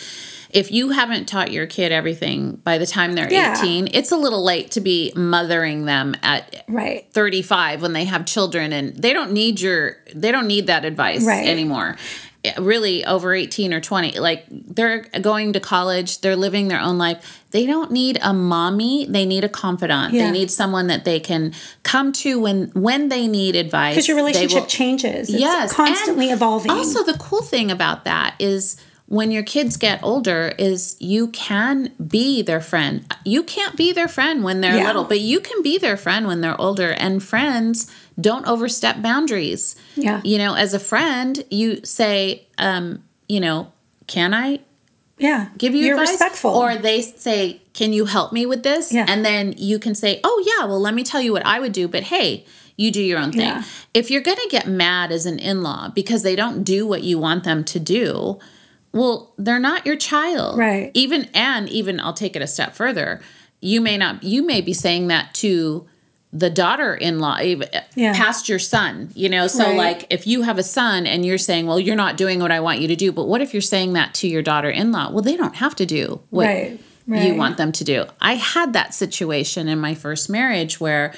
if 0.56 0.72
you 0.72 0.92
haven't 0.92 1.28
taught 1.28 1.52
your 1.52 1.68
kid 1.68 1.92
everything 1.92 2.56
by 2.64 2.78
the 2.78 2.86
time 2.86 3.14
they're 3.14 3.32
Yeah. 3.32 3.58
18, 3.60 3.90
it's 3.92 4.12
a 4.14 4.16
little 4.16 4.42
late 4.42 4.72
to 4.72 4.82
be 4.82 5.12
mothering 5.14 5.84
them 5.84 6.16
at 6.24 6.64
Right. 6.70 7.06
35 7.12 7.82
when 7.82 7.92
they 7.92 8.06
have 8.06 8.26
children 8.26 8.72
and 8.72 8.96
they 8.96 9.12
don't 9.12 9.34
need 9.34 9.60
your 9.60 9.98
they 10.16 10.32
don't 10.32 10.48
need 10.48 10.68
that 10.68 10.86
advice 10.86 11.26
Right. 11.26 11.46
anymore 11.46 11.98
really 12.58 13.06
over 13.06 13.34
18 13.34 13.74
or 13.74 13.82
20 13.82 14.20
like 14.20 14.46
they're 14.50 15.02
going 15.22 15.54
to 15.54 15.60
college 15.60 16.22
they're 16.22 16.36
living 16.36 16.68
their 16.68 16.80
own 16.80 16.98
life 16.98 17.42
they 17.52 17.66
don't 17.66 17.92
need 17.92 18.18
a 18.22 18.34
mommy 18.34 19.06
they 19.10 19.26
need 19.26 19.44
a 19.44 19.50
confidant 19.50 20.14
Yeah. 20.14 20.26
they 20.26 20.32
need 20.32 20.52
someone 20.52 20.88
that 20.88 21.06
they 21.06 21.20
can 21.20 21.54
come 21.84 22.12
to 22.24 22.40
when 22.40 22.72
when 22.74 23.10
they 23.10 23.28
need 23.28 23.56
advice 23.56 23.96
Because 23.96 24.08
your 24.08 24.18
relationship 24.18 24.60
will- 24.62 24.68
changes. 24.68 25.30
It's 25.30 25.40
yes 25.40 25.74
constantly 25.74 26.30
and 26.30 26.38
evolving. 26.38 26.72
also 26.72 27.04
the 27.04 27.18
cool 27.18 27.42
thing 27.42 27.72
about 27.72 28.06
that 28.06 28.36
is 28.40 28.76
when 29.08 29.30
your 29.30 29.44
kids 29.44 29.78
get 29.78 30.00
older 30.02 30.52
is 30.58 30.96
you 31.00 31.28
can 31.28 31.92
be 32.08 32.42
their 32.42 32.60
friend 32.62 33.06
you 33.24 33.44
can't 33.44 33.76
be 33.78 33.92
their 33.94 34.08
friend 34.08 34.44
when 34.44 34.62
they're 34.62 34.78
Yeah. 34.78 34.88
little 34.88 35.04
but 35.04 35.20
you 35.20 35.40
can 35.40 35.62
be 35.62 35.78
their 35.78 35.96
friend 35.98 36.26
when 36.28 36.42
they're 36.42 36.60
older 36.60 36.90
and 36.92 37.22
friends 37.22 37.90
don't 38.20 38.48
overstep 38.48 39.02
boundaries 39.02 39.76
Yeah. 39.96 40.22
you 40.24 40.38
know 40.38 40.54
as 40.56 40.74
a 40.74 40.80
friend 40.80 41.44
you 41.50 41.84
say 41.84 42.48
um 42.58 43.04
you 43.28 43.40
know 43.40 43.72
can 44.08 44.34
i 44.34 44.60
yeah. 45.18 45.48
give 45.58 45.74
you 45.74 45.86
You're 45.86 45.96
advice 45.96 46.10
respectful. 46.12 46.52
or 46.52 46.76
they 46.78 47.02
say 47.02 47.62
can 47.74 47.94
you 47.94 48.06
help 48.06 48.32
me 48.34 48.46
with 48.46 48.64
this 48.64 48.92
Yeah. 48.94 49.06
and 49.08 49.24
then 49.26 49.54
you 49.58 49.80
can 49.80 49.96
say 49.96 50.20
oh 50.24 50.44
yeah 50.46 50.66
well 50.66 50.80
let 50.80 50.94
me 50.94 51.04
tell 51.04 51.22
you 51.22 51.32
what 51.34 51.46
i 51.46 51.60
would 51.60 51.72
do 51.74 51.88
but 51.88 52.04
hey 52.04 52.46
you 52.78 52.92
do 52.92 53.02
your 53.02 53.20
own 53.20 53.32
thing 53.32 53.42
Yeah. 53.42 53.64
if 53.94 54.12
you're 54.12 54.22
going 54.22 54.38
to 54.38 54.50
get 54.50 54.68
mad 54.68 55.12
as 55.12 55.26
an 55.26 55.40
in-law 55.40 55.90
because 55.90 56.24
they 56.24 56.36
don't 56.36 56.64
do 56.64 56.86
what 56.86 57.04
you 57.04 57.18
want 57.20 57.44
them 57.46 57.64
to 57.66 57.80
do 57.80 58.40
well 58.92 59.34
they're 59.38 59.60
not 59.60 59.86
your 59.86 59.96
child 59.98 60.58
Right. 60.58 60.92
even 60.94 61.30
and 61.34 61.68
even 61.70 62.00
i'll 62.00 62.14
take 62.14 62.36
it 62.36 62.42
a 62.42 62.48
step 62.48 62.74
further 62.76 63.22
you 63.62 63.80
may 63.82 63.98
not 63.98 64.24
you 64.24 64.46
may 64.46 64.62
be 64.62 64.74
saying 64.74 65.08
that 65.08 65.34
to 65.36 65.88
the 66.38 66.50
daughter-in-law 66.50 67.40
Yeah. 67.96 68.14
past 68.14 68.50
your 68.50 68.60
son 68.60 69.10
you 69.16 69.30
know? 69.30 69.48
So 69.48 69.64
Right. 69.64 69.78
like 69.78 70.08
if 70.10 70.28
you 70.28 70.42
have 70.42 70.58
a 70.58 70.64
son 70.64 71.08
and 71.08 71.26
you're 71.26 71.38
saying 71.38 71.66
well 71.66 71.80
you're 71.80 71.96
not 72.06 72.18
doing 72.18 72.40
what 72.40 72.52
i 72.52 72.60
want 72.60 72.80
you 72.82 72.88
to 72.90 72.96
do 73.06 73.12
but 73.14 73.26
what 73.26 73.42
if 73.42 73.54
you're 73.54 73.62
saying 73.76 73.94
that 73.94 74.14
to 74.16 74.28
your 74.28 74.42
daughter-in-law? 74.42 75.12
Well 75.12 75.22
they 75.24 75.38
don't 75.38 75.56
have 75.56 75.76
to 75.76 75.86
do 75.86 76.22
what 76.30 76.46
Right, 76.48 76.80
you 77.08 77.36
want 77.36 77.58
them 77.58 77.72
to 77.72 77.84
do. 77.84 78.06
I 78.20 78.34
had 78.36 78.74
that 78.74 78.94
situation 78.94 79.68
in 79.68 79.80
my 79.80 79.94
first 79.96 80.30
marriage 80.30 80.80
where 80.80 81.14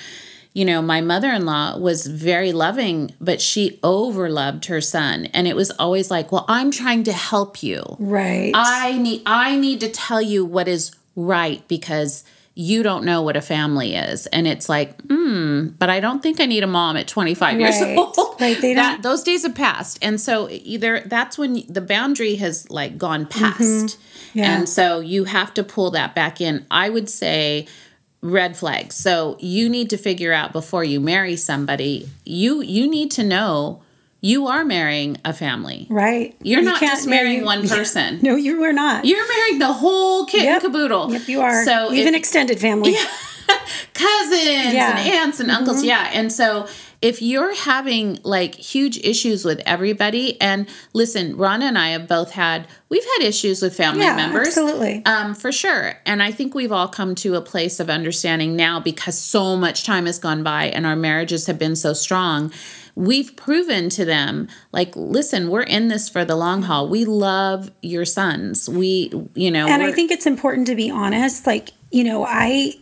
you 0.54 0.66
know 0.66 0.82
my 0.82 1.02
mother-in-law 1.02 1.78
was 1.80 2.06
very 2.08 2.52
loving 2.52 3.12
but 3.22 3.40
she 3.42 3.80
overloved 3.84 4.66
her 4.66 4.82
son. 4.82 5.28
And 5.34 5.48
it 5.48 5.56
was 5.56 5.72
always 5.72 6.12
like 6.12 6.32
well 6.32 6.46
i'm 6.48 6.70
trying 6.72 7.04
to 7.06 7.14
help 7.14 7.64
you. 7.64 7.82
Right. 8.00 8.52
I 8.54 8.98
need 8.98 9.22
I 9.26 9.56
need 9.56 9.80
to 9.80 9.90
tell 9.90 10.22
you 10.22 10.46
what 10.46 10.68
is 10.68 10.92
right 11.16 11.68
because 11.68 12.24
you 12.60 12.82
don't 12.82 13.06
know 13.06 13.22
what 13.22 13.38
a 13.38 13.42
family 13.42 13.94
is. 13.94 14.26
And 14.28 14.48
it's 14.48 14.68
like, 14.68 15.00
hmm, 15.04 15.68
but 15.78 15.92
I 15.92 16.00
don't 16.00 16.24
think 16.24 16.42
I 16.42 16.48
need 16.48 16.64
a 16.64 16.68
mom 16.68 16.98
at 16.98 17.08
25 17.08 17.60
years 17.60 17.80
old. 17.84 18.18
Like, 18.40 18.60
they 18.62 18.74
that 18.74 19.04
those 19.04 19.22
days 19.22 19.44
have 19.44 19.54
passed. 19.54 20.00
And 20.02 20.20
so 20.20 20.50
either 20.50 21.02
that's 21.06 21.38
when 21.38 21.62
the 21.70 21.82
boundary 21.82 22.36
has 22.36 22.68
like 22.72 22.98
gone 22.98 23.28
past. 23.28 23.62
Mm-hmm. 23.62 24.40
Yeah. 24.40 24.58
And 24.58 24.68
so 24.68 25.00
you 25.02 25.26
have 25.26 25.54
to 25.54 25.64
pull 25.64 25.92
that 25.92 26.16
back 26.16 26.42
in. 26.42 26.66
I 26.72 26.90
would 26.90 27.10
say 27.10 27.68
red 28.22 28.58
flags. 28.58 28.96
So 28.96 29.38
you 29.40 29.70
need 29.70 29.92
to 29.92 29.98
figure 29.98 30.34
out 30.34 30.52
before 30.52 30.84
you 30.84 31.00
marry 31.00 31.36
somebody, 31.36 32.10
you 32.26 32.62
you 32.62 32.90
need 32.90 33.12
to 33.12 33.24
know 33.24 33.84
you 34.22 34.48
are 34.48 34.66
marrying 34.66 35.18
a 35.24 35.32
family. 35.34 35.88
right. 35.90 36.36
You're 36.42 36.60
You 36.62 36.66
not 36.66 36.80
just 36.82 37.08
marrying 37.08 37.44
marry- 37.46 37.60
one 37.60 37.68
person. 37.70 38.20
No, 38.22 38.36
you 38.36 38.64
are 38.64 38.74
not. 38.74 39.06
You're 39.06 39.28
marrying 39.28 39.60
the 39.60 39.74
whole 39.74 40.26
kit 40.26 40.44
Yep. 40.44 40.64
and 40.64 40.74
caboodle. 40.74 41.12
Yep, 41.14 41.28
you 41.28 41.42
are. 41.42 41.64
So 41.66 41.92
even 41.94 42.14
if- 42.16 42.20
extended 42.20 42.60
family. 42.60 42.96
cousins 43.94 44.74
Yeah. 44.74 44.98
Mm-hmm. 44.98 44.98
and 45.00 45.14
aunts 45.14 45.40
and 45.40 45.52
uncles, 45.52 45.84
yeah. 45.84 46.10
And 46.14 46.32
so 46.32 46.68
if 47.02 47.22
you're 47.22 47.54
having 47.56 48.20
like 48.24 48.56
huge 48.56 48.98
issues 48.98 49.46
with 49.46 49.62
everybody, 49.66 50.40
and 50.42 50.68
listen, 50.94 51.36
Rhonda 51.38 51.64
and 51.64 51.78
I 51.78 51.90
have 51.90 52.08
both 52.08 52.32
had 52.32 52.68
we've 52.90 53.06
had 53.18 53.26
issues 53.28 53.62
with 53.62 53.76
family 53.76 54.02
Yeah, 54.02 54.16
members, 54.16 54.48
absolutely. 54.48 55.04
um, 55.06 55.34
for 55.36 55.52
sure. 55.52 55.94
And 56.06 56.22
I 56.24 56.32
think 56.32 56.56
we've 56.56 56.72
all 56.72 56.88
come 56.88 57.16
to 57.16 57.36
a 57.36 57.42
place 57.42 57.80
of 57.80 57.90
understanding 57.90 58.56
now 58.56 58.80
because 58.80 59.18
so 59.18 59.56
much 59.56 59.84
time 59.84 60.06
has 60.08 60.20
gone 60.20 60.44
by 60.44 60.66
and 60.66 60.86
our 60.86 60.96
marriages 60.96 61.46
have 61.48 61.60
been 61.60 61.76
so 61.76 61.94
strong. 61.94 62.52
We've 62.98 63.36
proven 63.36 63.90
to 63.92 64.06
them, 64.06 64.48
like, 64.72 64.96
listen, 64.96 65.52
we're 65.52 65.62
in 65.62 65.88
this 65.88 66.10
for 66.10 66.26
the 66.26 66.36
long 66.36 66.64
haul. 66.64 66.90
We 66.90 67.06
love 67.06 67.70
your 67.84 68.06
sons. 68.06 68.68
We, 68.68 69.12
you 69.36 69.52
know, 69.52 69.68
and 69.68 69.84
I 69.84 69.92
think 69.92 70.10
it's 70.10 70.26
important 70.26 70.66
to 70.66 70.76
be 70.76 70.90
honest. 70.90 71.46
Like, 71.46 71.70
you 71.92 72.04
know, 72.04 72.26
I, 72.26 72.74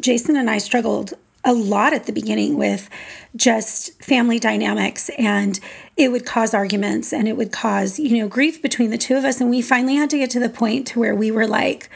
Jason 0.00 0.36
and 0.36 0.48
I 0.48 0.58
struggled 0.58 1.12
a 1.44 1.52
lot 1.52 1.92
at 1.92 2.06
the 2.06 2.12
beginning 2.12 2.56
with 2.56 2.88
just 3.34 4.00
family 4.00 4.38
dynamics, 4.38 5.10
and 5.18 5.58
it 5.96 6.12
would 6.12 6.24
cause 6.24 6.54
arguments 6.54 7.12
and 7.12 7.26
it 7.26 7.36
would 7.36 7.50
cause, 7.50 7.98
you 7.98 8.16
know, 8.18 8.28
grief 8.28 8.62
between 8.62 8.90
the 8.90 8.96
two 8.96 9.16
of 9.16 9.24
us. 9.24 9.40
And 9.40 9.50
we 9.50 9.60
finally 9.60 9.96
had 9.96 10.08
to 10.10 10.18
get 10.18 10.30
to 10.30 10.40
the 10.40 10.48
point 10.48 10.86
to 10.86 11.00
where 11.00 11.16
we 11.16 11.32
were 11.32 11.48
like, 11.48 11.90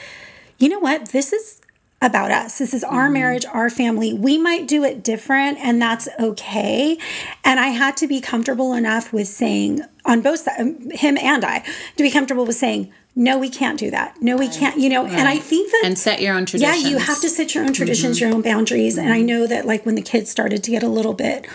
you 0.59 0.69
know 0.69 0.81
what? 0.81 1.11
This 1.11 1.33
is 1.33 1.58
about 2.01 2.31
us. 2.31 2.59
This 2.59 2.75
is 2.75 2.85
our 2.85 3.05
mm-hmm. 3.05 3.15
marriage, 3.15 3.45
our 3.47 3.69
family. 3.71 4.15
We 4.15 4.39
might 4.39 4.69
do 4.69 4.85
it 4.85 5.03
different, 5.03 5.59
and 5.59 5.83
that's 5.83 6.09
okay. 6.19 6.97
And 7.45 7.59
I 7.59 7.69
had 7.69 7.97
to 7.99 8.07
be 8.07 8.21
comfortable 8.21 8.73
enough 8.73 9.13
with 9.13 9.29
saying, 9.29 9.81
on 10.05 10.21
both 10.21 10.41
sides, 10.41 10.61
um, 10.61 10.91
him 10.91 11.19
and 11.19 11.45
I, 11.45 11.65
to 11.97 12.03
be 12.03 12.11
comfortable 12.11 12.47
with 12.47 12.57
saying, 12.57 12.93
no, 13.17 13.37
we 13.37 13.51
can't 13.51 13.81
do 13.81 13.91
that. 13.91 14.23
No, 14.23 14.37
we 14.37 14.47
can't, 14.47 14.79
you 14.79 14.89
know. 14.89 15.05
And 15.05 15.27
I 15.27 15.39
think 15.39 15.73
that 15.73 15.83
and 15.85 15.99
set 15.99 16.23
your 16.23 16.37
own 16.37 16.47
traditions. 16.47 16.83
yeah, 16.85 16.89
you 16.89 16.99
have 16.99 17.21
to 17.21 17.29
set 17.29 17.53
your 17.53 17.65
own 17.65 17.73
traditions, 17.73 18.17
mm-hmm. 18.17 18.29
your 18.29 18.37
own 18.37 18.43
boundaries. 18.43 18.97
And 18.97 19.13
I 19.13 19.19
mm-hmm. 19.19 19.27
know 19.27 19.47
that, 19.49 19.67
like, 19.67 19.85
when 19.85 19.97
the 19.97 20.03
kids 20.03 20.31
started 20.31 20.63
to 20.63 20.71
get 20.71 20.85
a 20.85 20.89
little 20.89 21.15
bit 21.15 21.49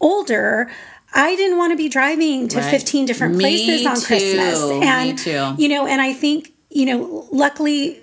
older, 0.00 0.70
I 1.12 1.36
didn't 1.36 1.58
want 1.58 1.72
to 1.72 1.76
be 1.76 1.90
driving 1.90 2.48
to 2.48 2.58
Right. 2.58 2.70
15 2.70 3.04
different 3.04 3.36
Me 3.36 3.44
places 3.44 3.86
on 3.86 3.96
too. 3.96 4.06
Christmas. 4.06 4.62
Me 4.70 4.82
And, 4.82 5.18
too. 5.18 5.54
you 5.58 5.68
know, 5.68 5.86
and 5.86 6.00
I 6.00 6.14
think, 6.14 6.54
you 6.70 6.86
know, 6.86 7.28
luckily, 7.30 8.00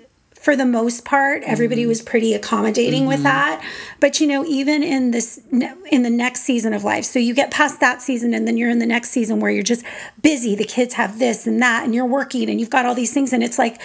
for 0.48 0.56
the 0.56 0.64
most 0.64 1.04
part, 1.04 1.42
everybody 1.44 1.82
Mm-hmm. 1.82 1.88
was 1.90 2.00
pretty 2.00 2.32
accommodating 2.32 3.04
with 3.04 3.22
that. 3.22 3.62
But 4.00 4.18
you 4.18 4.26
know, 4.26 4.46
even 4.46 4.82
in 4.82 5.10
this 5.10 5.38
in 5.52 6.02
the 6.04 6.08
next 6.08 6.40
season 6.40 6.72
of 6.72 6.84
life, 6.84 7.04
so 7.04 7.18
you 7.18 7.34
get 7.34 7.50
past 7.50 7.80
that 7.80 8.00
season, 8.00 8.32
and 8.32 8.48
then 8.48 8.56
you're 8.56 8.70
in 8.70 8.78
the 8.78 8.86
next 8.86 9.10
season 9.10 9.40
where 9.40 9.50
you're 9.50 9.62
just 9.62 9.84
busy. 10.22 10.54
The 10.54 10.64
kids 10.64 10.94
have 10.94 11.18
this 11.18 11.46
and 11.46 11.60
that, 11.60 11.84
and 11.84 11.94
you're 11.94 12.06
working, 12.06 12.48
and 12.48 12.58
you've 12.58 12.70
got 12.70 12.86
all 12.86 12.94
these 12.94 13.12
things, 13.12 13.34
and 13.34 13.42
it's 13.42 13.58
like, 13.58 13.78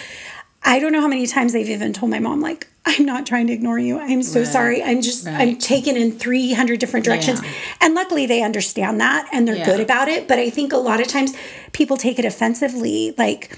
I 0.62 0.78
don't 0.78 0.92
know 0.92 1.02
how 1.02 1.06
many 1.08 1.26
times 1.26 1.52
they've 1.52 1.68
even 1.68 1.92
told 1.92 2.08
my 2.10 2.18
mom, 2.18 2.40
like, 2.40 2.66
I'm 2.86 3.04
not 3.04 3.26
trying 3.26 3.46
to 3.48 3.52
ignore 3.52 3.78
you. 3.78 3.98
I'm 3.98 4.22
so 4.22 4.40
Right. 4.40 4.48
sorry. 4.48 4.82
I'm 4.82 5.02
just 5.02 5.26
I'm 5.26 5.34
Right. 5.50 5.60
taken 5.60 5.98
in 5.98 6.12
300 6.12 6.80
different 6.80 7.04
directions, 7.04 7.42
Yeah. 7.42 7.50
and 7.82 7.94
luckily 7.94 8.24
they 8.24 8.42
understand 8.42 8.98
that 9.02 9.28
and 9.34 9.46
they're 9.46 9.56
Yeah. 9.56 9.66
good 9.66 9.80
about 9.80 10.08
it. 10.08 10.26
But 10.26 10.38
I 10.38 10.48
think 10.48 10.72
a 10.72 10.78
lot 10.78 10.98
of 11.02 11.08
times 11.08 11.34
people 11.72 11.98
take 11.98 12.18
it 12.18 12.24
offensively, 12.24 13.14
like 13.18 13.50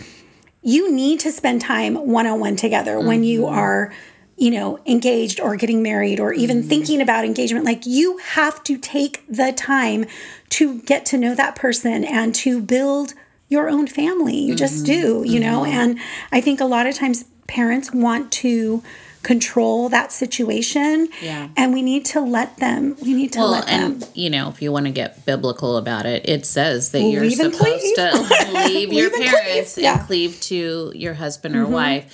you 0.75 0.90
need 0.92 1.20
to 1.20 1.30
spend 1.30 1.61
time 1.61 1.94
one 1.94 2.26
on 2.26 2.40
one 2.40 2.56
together 2.56 2.99
when 2.99 3.23
you 3.23 3.42
Mm-hmm. 3.42 3.54
are, 3.54 3.92
you 4.37 4.50
know, 4.50 4.78
engaged 4.85 5.38
or 5.40 5.54
getting 5.54 5.80
married 5.82 6.18
or 6.18 6.32
even 6.32 6.58
Mm-hmm. 6.58 6.68
thinking 6.68 7.00
about 7.00 7.25
engagement. 7.25 7.64
Like 7.64 7.87
you 7.87 8.18
have 8.18 8.62
to 8.64 8.76
take 8.76 9.25
the 9.28 9.52
time 9.52 10.06
to 10.50 10.80
get 10.82 11.06
to 11.06 11.16
know 11.18 11.35
that 11.37 11.54
person 11.54 12.04
and 12.04 12.35
to 12.37 12.61
build 12.61 13.14
your 13.49 13.68
own 13.70 13.87
family. 13.87 14.37
You 14.37 14.54
just 14.56 14.85
Mm-hmm. 14.85 15.23
do, 15.25 15.25
you 15.32 15.38
know? 15.38 15.64
And 15.64 15.99
I 16.32 16.40
think 16.40 16.61
a 16.61 16.64
lot 16.64 16.87
of 16.87 16.94
times 16.96 17.25
parents 17.46 17.92
want 17.92 18.32
to 18.42 18.82
control 19.26 19.88
that 19.88 20.12
situation 20.12 21.09
Yeah. 21.21 21.49
and 21.56 21.73
we 21.75 21.83
need 21.83 22.04
to 22.14 22.21
let 22.21 22.59
them 22.59 22.97
we 23.02 23.12
need 23.12 23.33
to 23.33 23.40
Well, 23.40 23.50
let 23.50 23.66
them 23.66 23.92
and 23.95 24.09
you 24.14 24.30
know, 24.30 24.49
if 24.49 24.62
you 24.62 24.71
want 24.71 24.87
to 24.87 24.92
get 24.92 25.26
biblical 25.26 25.76
about 25.76 26.06
it, 26.06 26.28
it 26.28 26.47
says 26.47 26.90
that 26.92 27.02
you're 27.02 27.23
Leave 27.23 27.33
supposed 27.37 27.95
to 27.97 28.09
leave 28.68 28.92
your 28.92 29.12
and 29.12 29.25
parents 29.25 29.75
cleave, 29.75 29.85
yeah. 29.85 29.92
Mm-hmm. 29.95 29.99
and 30.00 30.06
cleave 30.06 30.40
to 30.42 30.92
your 30.95 31.14
husband 31.14 31.56
or 31.56 31.66
wife. 31.66 32.06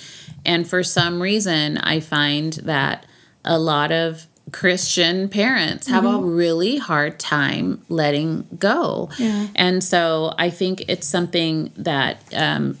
And 0.43 0.67
for 0.67 0.81
some 0.83 1.21
reason, 1.21 1.77
I 1.77 1.99
find 1.99 2.53
that 2.63 3.05
a 3.45 3.59
lot 3.59 3.91
of 3.91 4.25
Christian 4.51 5.29
parents 5.29 5.87
have 5.87 6.03
Mm-hmm. 6.03 6.23
a 6.23 6.27
really 6.43 6.77
hard 6.77 7.19
time 7.19 7.81
letting 7.89 8.47
go. 8.57 9.09
Yeah. 9.19 9.47
And 9.55 9.83
so 9.83 10.33
I 10.39 10.49
think 10.49 10.83
it's 10.87 11.07
something 11.07 11.71
that 11.77 12.17
um, 12.33 12.77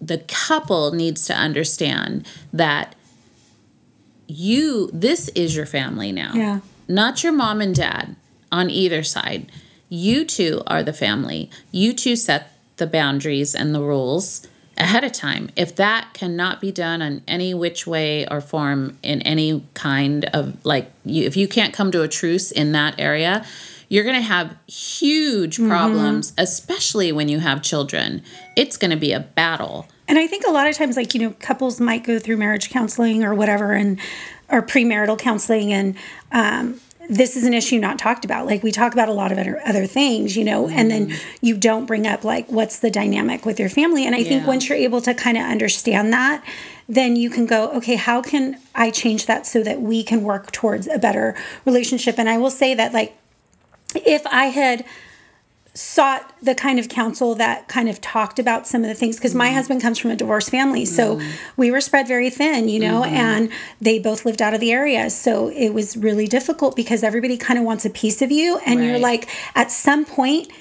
the 0.00 0.18
couple 0.28 0.92
needs 0.92 1.24
to 1.26 1.34
understand 1.34 2.26
that 2.52 2.94
you, 4.32 4.90
this 4.92 5.28
is 5.30 5.54
your 5.54 5.66
family 5.66 6.12
now 6.12 6.32
Yeah. 6.34 6.60
not 6.88 7.22
your 7.22 7.32
mom 7.32 7.60
and 7.60 7.74
dad 7.74 8.16
on 8.50 8.70
either 8.70 9.02
side. 9.02 9.50
you 9.88 10.24
two 10.24 10.62
are 10.66 10.82
the 10.82 10.92
family. 10.92 11.50
You 11.70 11.92
two 11.92 12.16
set 12.16 12.52
the 12.78 12.86
boundaries 12.86 13.54
and 13.54 13.74
the 13.74 13.80
rules 13.82 14.46
ahead 14.78 15.04
of 15.04 15.12
time. 15.12 15.50
If 15.54 15.76
that 15.76 16.14
cannot 16.14 16.60
be 16.60 16.72
done 16.72 17.02
in 17.02 17.22
any 17.28 17.52
which 17.52 17.86
way 17.86 18.26
or 18.26 18.40
form 18.40 18.98
in 19.02 19.20
any 19.22 19.62
kind 19.74 20.24
of 20.32 20.64
like 20.64 20.90
you 21.04 21.24
if 21.24 21.36
you 21.36 21.46
can't 21.46 21.74
come 21.74 21.92
to 21.92 22.02
a 22.02 22.08
truce 22.08 22.50
in 22.50 22.72
that 22.72 22.94
area, 22.98 23.44
you're 23.88 24.04
going 24.04 24.16
to 24.16 24.22
have 24.22 24.56
huge 24.66 25.58
mm-hmm. 25.58 25.68
problems, 25.68 26.32
especially 26.38 27.12
when 27.12 27.28
you 27.28 27.40
have 27.40 27.60
children. 27.60 28.22
It's 28.56 28.78
going 28.78 28.90
to 28.90 28.96
be 28.96 29.12
a 29.12 29.20
battle. 29.20 29.86
And 30.12 30.18
I 30.18 30.26
think 30.26 30.44
a 30.46 30.50
lot 30.50 30.68
of 30.68 30.76
times, 30.76 30.98
like, 30.98 31.14
you 31.14 31.22
know, 31.22 31.34
couples 31.40 31.80
might 31.80 32.04
go 32.04 32.18
through 32.18 32.36
marriage 32.36 32.68
counseling 32.68 33.24
or 33.24 33.34
whatever, 33.34 33.72
and 33.72 33.98
or 34.50 34.60
premarital 34.60 35.18
counseling, 35.18 35.72
and 35.72 35.96
um, 36.32 36.82
this 37.08 37.34
is 37.34 37.44
an 37.44 37.54
issue 37.54 37.78
not 37.78 37.98
talked 37.98 38.22
about. 38.22 38.44
Like, 38.44 38.62
we 38.62 38.72
talk 38.72 38.92
about 38.92 39.08
a 39.08 39.14
lot 39.14 39.32
of 39.32 39.38
other, 39.38 39.62
other 39.64 39.86
things, 39.86 40.36
you 40.36 40.44
know, 40.44 40.68
and 40.68 40.90
then 40.90 41.14
you 41.40 41.56
don't 41.56 41.86
bring 41.86 42.06
up, 42.06 42.24
like, 42.24 42.46
what's 42.52 42.78
the 42.78 42.90
dynamic 42.90 43.46
with 43.46 43.58
your 43.58 43.70
family. 43.70 44.04
And 44.04 44.14
I 44.14 44.22
think 44.22 44.46
once 44.46 44.68
you're 44.68 44.76
able 44.76 45.00
to 45.00 45.14
kind 45.14 45.38
of 45.38 45.44
understand 45.44 46.12
that, 46.12 46.44
then 46.86 47.16
you 47.16 47.30
can 47.30 47.46
go, 47.46 47.70
okay, 47.70 47.96
how 47.96 48.20
can 48.20 48.58
I 48.74 48.90
change 48.90 49.24
that 49.24 49.46
so 49.46 49.62
that 49.62 49.80
we 49.80 50.04
can 50.04 50.24
work 50.24 50.52
towards 50.52 50.88
a 50.88 50.98
better 50.98 51.34
relationship? 51.64 52.18
And 52.18 52.28
I 52.28 52.36
will 52.36 52.50
say 52.50 52.74
that, 52.74 52.92
like, 52.92 53.16
if 53.94 54.26
I 54.26 54.48
had 54.48 54.84
sought 55.74 56.34
the 56.42 56.54
kind 56.54 56.78
of 56.78 56.88
counsel 56.88 57.34
that 57.34 57.66
kind 57.66 57.88
of 57.88 57.98
talked 58.00 58.38
about 58.38 58.66
some 58.66 58.82
of 58.82 58.88
the 58.88 58.94
things 58.94 59.16
because 59.16 59.34
my 59.34 59.46
mm-hmm. 59.46 59.54
husband 59.54 59.80
comes 59.80 59.98
from 59.98 60.10
a 60.10 60.16
divorced 60.16 60.50
family 60.50 60.84
so 60.84 61.16
mm-hmm. 61.16 61.30
we 61.56 61.70
were 61.70 61.80
spread 61.80 62.06
very 62.06 62.28
thin 62.28 62.68
you 62.68 62.78
know 62.78 63.00
mm-hmm. 63.00 63.14
and 63.14 63.50
they 63.80 63.98
both 63.98 64.26
lived 64.26 64.42
out 64.42 64.52
of 64.52 64.60
the 64.60 64.70
area 64.70 65.08
so 65.08 65.48
it 65.48 65.70
was 65.70 65.96
really 65.96 66.26
difficult 66.26 66.76
because 66.76 67.02
everybody 67.02 67.38
kind 67.38 67.58
of 67.58 67.64
wants 67.64 67.86
a 67.86 67.90
piece 67.90 68.20
of 68.20 68.30
you 68.30 68.58
and 68.66 68.84
you're 68.84 68.98
like 68.98 69.28
at 69.54 69.70
some 69.70 70.04
point 70.04 70.52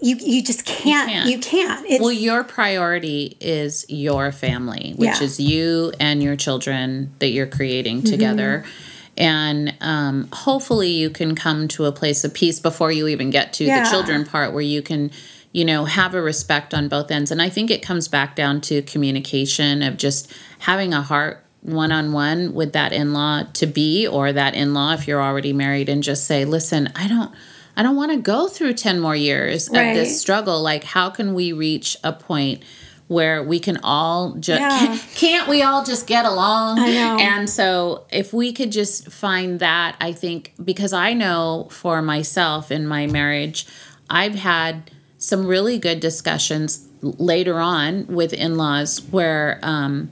you 0.00 0.16
you 0.16 0.42
just 0.42 0.64
can't 0.64 1.10
can't. 1.10 1.28
you 1.28 1.38
can't, 1.38 1.84
it's 1.86 2.00
Well, 2.00 2.12
your 2.12 2.42
priority 2.42 3.36
is 3.38 3.84
your 3.88 4.32
family, 4.32 4.94
which 4.96 5.20
Yeah. 5.20 5.22
is 5.22 5.38
you 5.38 5.92
and 6.00 6.22
your 6.22 6.36
children 6.36 7.12
that 7.18 7.28
you're 7.28 7.46
creating 7.46 8.02
Mm-hmm. 8.02 8.66
And 9.16 9.74
um, 9.80 10.28
hopefully, 10.32 10.90
you 10.90 11.10
can 11.10 11.34
come 11.34 11.68
to 11.68 11.84
a 11.84 11.92
place 11.92 12.24
of 12.24 12.34
peace 12.34 12.58
before 12.60 12.90
you 12.90 13.06
even 13.08 13.30
get 13.30 13.52
to 13.54 13.64
Yeah. 13.64 13.82
the 13.84 13.90
children 13.90 14.24
part 14.24 14.52
where 14.52 14.62
you 14.62 14.82
can, 14.82 15.10
you 15.52 15.64
know, 15.64 15.84
have 15.84 16.14
a 16.14 16.20
respect 16.22 16.74
on 16.74 16.88
both 16.88 17.10
ends. 17.10 17.30
And 17.30 17.40
I 17.40 17.48
think 17.48 17.70
it 17.70 17.80
comes 17.82 18.08
back 18.08 18.34
down 18.34 18.60
to 18.62 18.82
communication 18.82 19.82
of 19.82 19.96
just 19.96 20.32
having 20.60 20.92
a 20.92 21.02
heart 21.02 21.44
one 21.62 21.92
on 21.92 22.12
one 22.12 22.52
with 22.54 22.72
that 22.74 22.92
in 22.92 23.12
law 23.14 23.44
to 23.54 23.66
be 23.66 24.06
or 24.06 24.32
that 24.32 24.54
in 24.54 24.74
law 24.74 24.92
if 24.92 25.08
you're 25.08 25.22
already 25.22 25.52
married 25.52 25.88
and 25.88 26.02
just 26.02 26.26
say, 26.26 26.44
listen, 26.44 26.90
I 26.94 27.08
don't. 27.08 27.32
I 27.76 27.82
don't 27.82 27.96
want 27.96 28.12
to 28.12 28.18
go 28.18 28.46
through 28.46 28.74
10 28.74 29.00
more 29.00 29.16
years 29.16 29.68
Right. 29.68 29.88
of 29.88 29.94
this 29.96 30.20
struggle. 30.20 30.62
Like, 30.62 30.84
how 30.84 31.10
can 31.10 31.34
we 31.34 31.50
reach 31.52 31.96
a 32.04 32.12
point 32.12 32.62
where 33.08 33.42
we 33.42 33.58
can 33.60 33.78
all 33.82 34.32
just, 34.34 34.60
Yeah. 34.60 34.98
can't, 35.14 35.48
we 35.48 35.62
all 35.62 35.84
just 35.84 36.06
get 36.06 36.24
along? 36.24 36.78
And 37.20 37.50
so, 37.50 38.06
if 38.10 38.32
we 38.32 38.52
could 38.52 38.72
just 38.72 39.10
find 39.12 39.60
that, 39.60 39.96
I 40.00 40.12
think, 40.12 40.52
because 40.62 40.92
I 40.92 41.12
know 41.12 41.68
for 41.70 42.00
myself 42.02 42.70
in 42.70 42.86
my 42.86 43.06
marriage, 43.06 43.66
I've 44.08 44.34
had 44.34 44.90
some 45.18 45.46
really 45.46 45.78
good 45.78 46.00
discussions 46.00 46.86
later 47.02 47.58
on 47.60 48.06
with 48.06 48.32
in 48.32 48.56
laws 48.56 49.00
where, 49.10 49.58
um, 49.62 50.10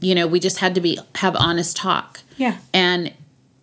you 0.00 0.14
know, 0.14 0.26
we 0.26 0.40
just 0.40 0.58
had 0.58 0.74
to 0.74 0.80
be 0.80 0.98
have 1.16 1.36
honest 1.36 1.76
talk. 1.76 2.20
Yeah. 2.36 2.58
And 2.72 3.12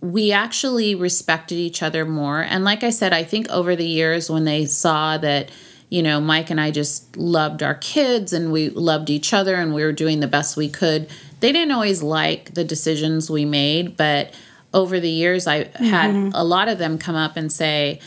we 0.01 0.31
actually 0.31 0.95
respected 0.95 1.55
each 1.55 1.83
other 1.83 2.05
more. 2.05 2.41
And 2.41 2.63
like 2.63 2.83
I 2.83 2.89
said, 2.89 3.11
I 3.11 3.23
think 3.23 3.49
over 3.49 3.75
the 3.75 3.87
years 3.87 4.29
when 4.29 4.45
they 4.45 4.65
saw 4.65 5.17
that, 5.17 5.51
you 5.89 6.03
know, 6.03 6.21
Mike 6.21 6.49
and 6.51 6.61
I 6.61 6.71
just 6.71 7.17
loved 7.17 7.63
our 7.63 7.73
kids 7.75 8.31
and 8.33 8.51
we 8.51 8.69
loved 8.69 9.09
each 9.09 9.33
other 9.33 9.55
and 9.55 9.73
we 9.73 9.83
were 9.83 9.91
doing 9.91 10.19
the 10.19 10.27
best 10.27 10.55
we 10.55 10.69
could, 10.69 11.09
they 11.39 11.51
didn't 11.51 11.71
always 11.71 12.03
like 12.03 12.53
the 12.53 12.63
decisions 12.63 13.29
we 13.29 13.43
made. 13.45 13.97
But 13.97 14.33
over 14.73 14.99
the 14.99 15.09
years, 15.09 15.47
I 15.47 15.65
had 15.79 16.11
a 16.35 16.43
lot 16.43 16.67
of 16.69 16.77
them 16.77 16.97
come 16.99 17.15
up 17.15 17.35
and 17.37 17.51
say, 17.51 17.99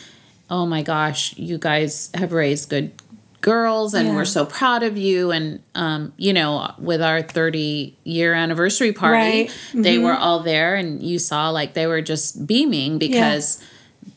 Oh 0.49 0.65
my 0.67 0.83
gosh, 0.83 1.37
you 1.37 1.59
guys 1.59 2.11
have 2.15 2.33
raised 2.33 2.69
good 2.69 2.93
girls 3.41 3.95
and 3.95 4.09
Yeah. 4.09 4.15
we're 4.15 4.25
so 4.25 4.47
proud 4.47 4.85
of 4.85 4.97
you 4.97 5.33
and 5.33 5.61
um, 5.75 6.13
you 6.17 6.33
know 6.33 6.73
with 6.79 7.03
our 7.03 7.23
30 7.23 7.97
year 8.05 8.35
anniversary 8.35 8.93
party 8.93 9.19
Right. 9.19 9.51
they 9.75 9.99
were 9.99 10.13
all 10.15 10.41
there 10.45 10.77
and 10.77 11.03
you 11.03 11.19
saw 11.19 11.51
like 11.51 11.75
they 11.75 11.89
were 11.89 12.03
just 12.03 12.47
beaming 12.47 12.99
because 12.99 13.61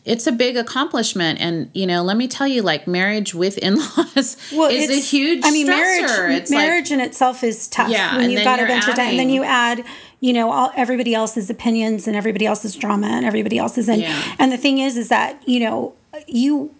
it's 0.04 0.28
a 0.28 0.32
big 0.32 0.56
accomplishment 0.58 1.39
and 1.41 1.69
you 1.74 1.86
know 1.88 2.02
let 2.04 2.15
me 2.17 2.28
tell 2.28 2.48
you 2.48 2.62
like 2.62 2.88
marriage 2.88 3.34
with 3.34 3.58
in-laws 3.60 4.38
is 4.52 4.89
a 4.89 5.00
huge 5.00 5.41
I 5.43 5.52
mean, 5.52 5.67
stressor. 5.67 5.69
marriage 5.69 6.41
it's 6.41 6.52
like 6.52 6.58
marriage 6.67 6.91
in 6.91 7.00
itself 7.02 7.43
is 7.43 7.67
tough 7.67 7.89
Yeah, 7.89 8.15
when 8.15 8.26
and 8.26 8.34
you've 8.34 8.43
got 8.43 8.60
a 8.60 8.65
bunch 8.65 8.88
of 8.88 8.95
time, 8.95 9.10
and 9.10 9.19
then 9.19 9.30
you 9.30 9.43
add, 9.43 9.84
you 10.19 10.34
know, 10.34 10.52
all 10.52 10.71
everybody 10.76 11.13
else's 11.13 11.50
opinions 11.50 12.08
and 12.08 12.15
everybody 12.15 12.45
else's 12.45 12.76
drama 12.76 13.08
and 13.08 13.26
everybody 13.26 13.58
else's 13.58 13.88
and 13.89 14.02
Yeah. 14.02 14.36
and 14.39 14.52
the 14.52 14.58
thing 14.58 14.78
is, 14.80 14.98
is 14.98 15.10
that 15.10 15.41
you 15.48 15.60
know 15.60 15.93
you. 16.28 16.74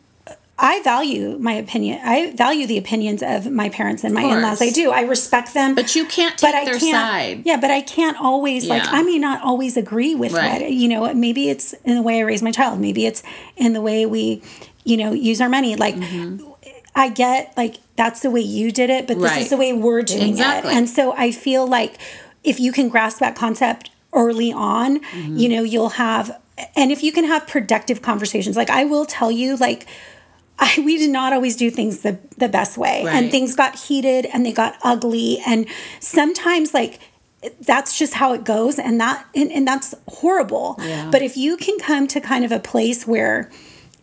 I 0.58 0.82
value 0.84 1.38
my 1.38 1.54
opinion. 1.54 2.00
I 2.02 2.32
value 2.32 2.65
the 2.65 2.78
opinions 2.78 3.22
of 3.22 3.52
my 3.52 3.68
parents 3.68 4.06
and 4.06 4.13
my 4.13 4.22
in-laws. 4.24 4.62
I 4.62 4.70
do. 4.70 4.89
I 4.91 5.02
respect 5.02 5.54
them. 5.54 5.76
but 5.76 5.96
you 5.96 6.06
can't 6.06 6.38
take 6.38 6.52
but 6.54 6.56
I 6.58 6.63
their 6.65 6.80
can't. 6.80 6.94
side 6.96 7.41
Yeah, 7.46 7.58
but 7.60 7.72
I 7.72 7.82
can't 7.82 8.18
always 8.22 8.65
like 8.68 8.84
I 8.86 9.04
may 9.04 9.18
not 9.20 9.41
always 9.44 9.76
agree 9.76 10.15
with 10.15 10.32
Right. 10.32 10.62
what 10.62 10.72
you 10.72 10.88
know. 10.88 11.13
Maybe 11.13 11.50
it's 11.50 11.74
in 11.84 11.96
the 11.96 12.02
way 12.02 12.20
I 12.20 12.22
raise 12.22 12.41
my 12.41 12.52
child. 12.52 12.80
Maybe 12.80 13.06
it's 13.06 13.22
in 13.58 13.74
the 13.74 13.82
way 13.82 14.06
we, 14.06 14.41
you 14.86 14.96
know, 14.96 15.12
use 15.12 15.41
our 15.41 15.50
money. 15.50 15.76
Like 15.76 15.96
Mm-hmm. 15.96 16.52
I 16.96 17.10
get 17.10 17.54
like 17.58 17.76
that's 17.98 18.22
the 18.22 18.32
way 18.32 18.39
you 18.39 18.72
did 18.72 18.89
it, 18.89 19.08
but 19.08 19.15
this 19.20 19.32
Right. 19.32 19.41
is 19.41 19.50
the 19.50 19.58
way 19.58 19.74
we're 19.74 20.04
doing 20.04 20.30
Exactly. 20.30 20.72
it. 20.72 20.78
And 20.78 20.89
so 20.89 21.12
I 21.18 21.32
feel 21.32 21.68
like 21.68 21.98
if 22.46 22.62
you 22.62 22.72
can 22.72 22.88
grasp 22.88 23.20
that 23.20 23.36
concept 23.36 23.89
early 24.13 24.54
on, 24.54 25.00
Mm-hmm. 25.02 25.36
you 25.38 25.50
know, 25.50 25.63
you'll 25.63 25.89
have 25.89 26.39
and 26.78 26.94
if 26.94 27.04
you 27.04 27.12
can 27.12 27.26
have 27.26 27.46
productive 27.46 28.02
conversations. 28.02 28.56
Like 28.56 28.70
I 28.70 28.86
will 28.86 29.06
tell 29.06 29.30
you 29.30 29.58
like 29.58 29.86
I, 30.58 30.74
we 30.86 30.98
did 30.98 31.10
not 31.10 31.34
always 31.34 31.56
do 31.58 31.70
things 31.70 32.02
the, 32.02 32.18
the 32.38 32.48
best 32.48 32.78
way. 32.78 33.04
And 33.08 33.30
things 33.32 33.56
got 33.56 33.76
heated 33.76 34.26
and 34.28 34.46
they 34.46 34.54
got 34.54 34.76
ugly. 34.84 35.39
And 35.46 35.68
sometimes 36.00 36.74
like 36.74 37.00
that's 37.62 37.98
just 37.98 38.13
how 38.15 38.34
it 38.34 38.44
goes. 38.44 38.80
And 38.80 39.00
that 39.02 39.26
and, 39.36 39.52
and 39.52 39.68
that's 39.68 39.94
horrible. 40.08 40.76
Yeah. 40.80 41.10
but 41.12 41.22
if 41.22 41.36
you 41.38 41.58
can 41.58 41.78
come 41.80 42.08
to 42.08 42.22
kind 42.22 42.46
of 42.46 42.52
a 42.52 42.60
place 42.60 43.06
where 43.06 43.52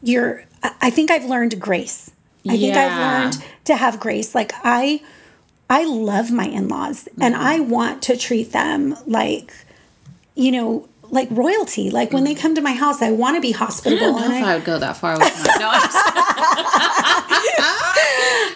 you're 0.03 0.45
I- 0.81 0.91
think 0.91 1.11
i've 1.11 1.25
learned 1.25 1.59
grace. 1.61 2.11
I 2.49 2.57
think 2.57 2.77
i've 2.77 2.99
learned 2.99 3.45
to 3.65 3.77
have 3.77 3.99
grace. 3.99 4.35
Like 4.35 4.53
i 4.63 5.01
i 5.71 5.85
love 5.85 6.31
my 6.31 6.47
in-laws 6.47 7.09
and 7.21 7.35
Mm-hmm. 7.35 7.43
i 7.47 7.61
want 7.61 8.03
to 8.03 8.17
treat 8.17 8.53
them 8.53 8.95
like 9.07 9.55
you 10.35 10.51
know 10.53 10.89
like 11.13 11.29
royalty 11.31 11.91
like 11.91 12.13
when 12.13 12.25
they 12.25 12.35
come 12.35 12.55
to 12.55 12.61
my 12.63 12.73
house 12.73 13.03
i 13.03 13.11
want 13.13 13.37
to 13.37 13.41
be 13.41 13.53
hospitable. 13.53 14.17
I 14.17 14.19
don't 14.21 14.21
know 14.21 14.25
and 14.27 14.35
if 14.37 14.43
I- 14.45 14.53
I 14.53 14.55
would 14.57 14.65
go 14.65 14.79
that 14.81 14.97
far 14.97 15.13
with 15.13 15.21
my 15.21 15.29
no, 15.61 15.69
I'm 15.71 15.83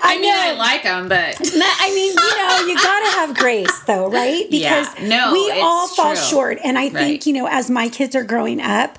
I 0.08 0.18
mean, 0.20 0.32
I 0.34 0.52
like 0.56 0.82
them, 0.84 1.08
but 1.08 1.36
I 1.40 1.88
mean, 1.94 2.12
you 2.12 2.36
know, 2.38 2.66
you 2.68 2.74
got 2.76 3.00
to 3.00 3.10
have 3.18 3.36
grace, 3.36 3.80
though, 3.80 4.08
right? 4.10 4.46
Yeah. 4.50 4.80
Because 4.94 5.08
No, 5.08 5.32
we 5.32 5.50
all 5.60 5.88
fall 5.88 6.14
true. 6.14 6.24
short. 6.24 6.58
And 6.64 6.78
I 6.78 6.88
think, 6.88 6.94
Right. 6.94 7.26
you 7.26 7.32
know, 7.32 7.46
as 7.48 7.70
my 7.70 7.88
kids 7.88 8.14
are 8.16 8.24
growing 8.24 8.60
up, 8.60 8.98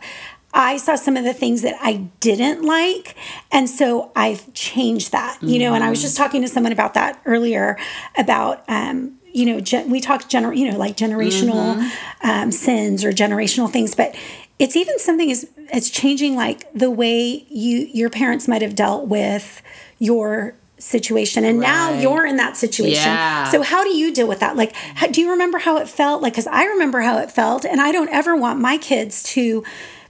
I 0.53 0.77
saw 0.77 0.95
some 0.95 1.17
of 1.17 1.23
the 1.23 1.33
things 1.33 1.61
that 1.61 1.75
I 1.81 2.07
didn't 2.19 2.63
like. 2.63 3.15
And 3.51 3.69
so 3.69 4.11
I've 4.15 4.51
changed 4.53 5.11
that, 5.11 5.37
you 5.41 5.59
know, 5.59 5.73
and 5.73 5.83
I 5.83 5.89
was 5.89 6.01
just 6.01 6.17
talking 6.17 6.41
to 6.41 6.47
someone 6.47 6.71
about 6.71 6.93
that 6.95 7.21
earlier 7.25 7.77
about, 8.17 8.63
um, 8.67 9.16
you 9.38 9.45
know, 9.45 9.60
gen- 9.60 9.89
we 9.89 10.02
talk 10.02 10.23
gener- 10.23 10.56
you 10.58 10.69
know, 10.69 10.78
like 10.78 10.97
generational 10.97 11.88
um, 12.23 12.52
sins 12.52 13.06
or 13.06 13.12
generational 13.12 13.71
things, 13.71 13.93
but 13.95 14.15
it's 14.60 14.76
even 14.76 14.97
something 14.97 15.30
is 15.30 15.47
it's 15.71 15.89
changing 15.89 16.36
like 16.36 16.71
the 16.73 16.89
way 16.89 17.45
you 17.50 17.88
your 17.93 18.10
parents 18.10 18.47
might 18.47 18.62
have 18.63 18.76
dealt 18.76 19.08
with 19.08 19.62
your 20.00 20.56
situation 20.80 21.43
and 21.43 21.60
now 21.60 21.91
you're 21.91 22.26
in 22.26 22.38
that 22.38 22.56
situation. 22.58 23.12
Yeah. 23.12 23.50
so 23.50 23.62
how 23.63 23.84
do 23.84 23.95
you 23.95 24.13
deal 24.13 24.28
with 24.28 24.39
that? 24.39 24.56
Like 24.56 24.76
how, 24.76 25.08
do 25.08 25.21
you 25.21 25.30
remember 25.32 25.58
how 25.60 25.78
it 25.78 25.88
felt? 25.88 26.21
Like 26.21 26.34
because 26.34 26.47
i 26.47 26.65
remember 26.65 27.02
how 27.02 27.17
it 27.17 27.32
felt 27.32 27.65
and 27.65 27.82
i 27.82 27.91
don't 27.91 28.10
ever 28.10 28.36
want 28.36 28.60
my 28.60 28.78
kids 28.78 29.23
to 29.23 29.63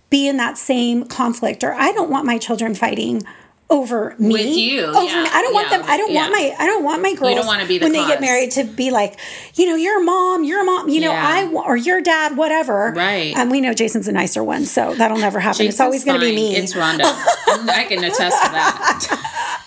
be 0.09 0.27
in 0.27 0.37
that 0.37 0.57
same 0.57 1.05
conflict 1.05 1.63
or 1.63 1.73
i 1.73 1.91
don't 1.91 2.09
want 2.09 2.25
my 2.25 2.37
children 2.37 2.75
fighting 2.75 3.23
over 3.69 4.15
me 4.17 4.31
With 4.31 4.55
you, 4.55 4.83
over 4.85 5.03
yeah, 5.05 5.23
me. 5.23 5.29
i 5.33 5.41
don't 5.41 5.53
want 5.53 5.69
them 5.69 5.81
i 5.85 5.97
don't 5.97 6.13
want 6.13 6.31
my 6.31 6.55
i 6.57 6.65
don't 6.65 6.85
want 6.85 7.01
my 7.01 7.13
girls 7.13 7.35
don't 7.35 7.45
wanna 7.45 7.65
be 7.65 7.77
the 7.77 7.83
when 7.85 7.91
they 7.91 8.05
get 8.07 8.21
married 8.21 8.51
to 8.51 8.63
be 8.63 8.91
like 8.91 9.19
you 9.55 9.65
know 9.65 9.75
you're 9.75 9.99
a 10.01 10.03
mom 10.05 10.45
you're 10.45 10.61
a 10.61 10.63
mom 10.63 10.87
you 10.87 11.01
know 11.01 11.11
Yeah. 11.11 11.27
i 11.27 11.47
or 11.51 11.75
your 11.75 11.99
dad 11.99 12.37
whatever 12.37 12.93
Right. 12.95 13.35
and 13.35 13.51
we 13.51 13.59
know 13.59 13.73
jason's 13.73 14.07
a 14.07 14.13
nicer 14.13 14.41
one 14.41 14.65
so 14.65 14.95
that'll 14.95 15.17
never 15.17 15.41
happen 15.41 15.65
it's 15.65 15.81
always 15.81 16.05
going 16.05 16.17
to 16.17 16.25
be 16.25 16.33
me 16.33 16.55
It's 16.55 16.75
Rhonda. 16.75 17.01
I 17.69 17.83
can 17.89 18.03
attest 18.05 18.41
to 18.45 18.51
that. 18.51 19.57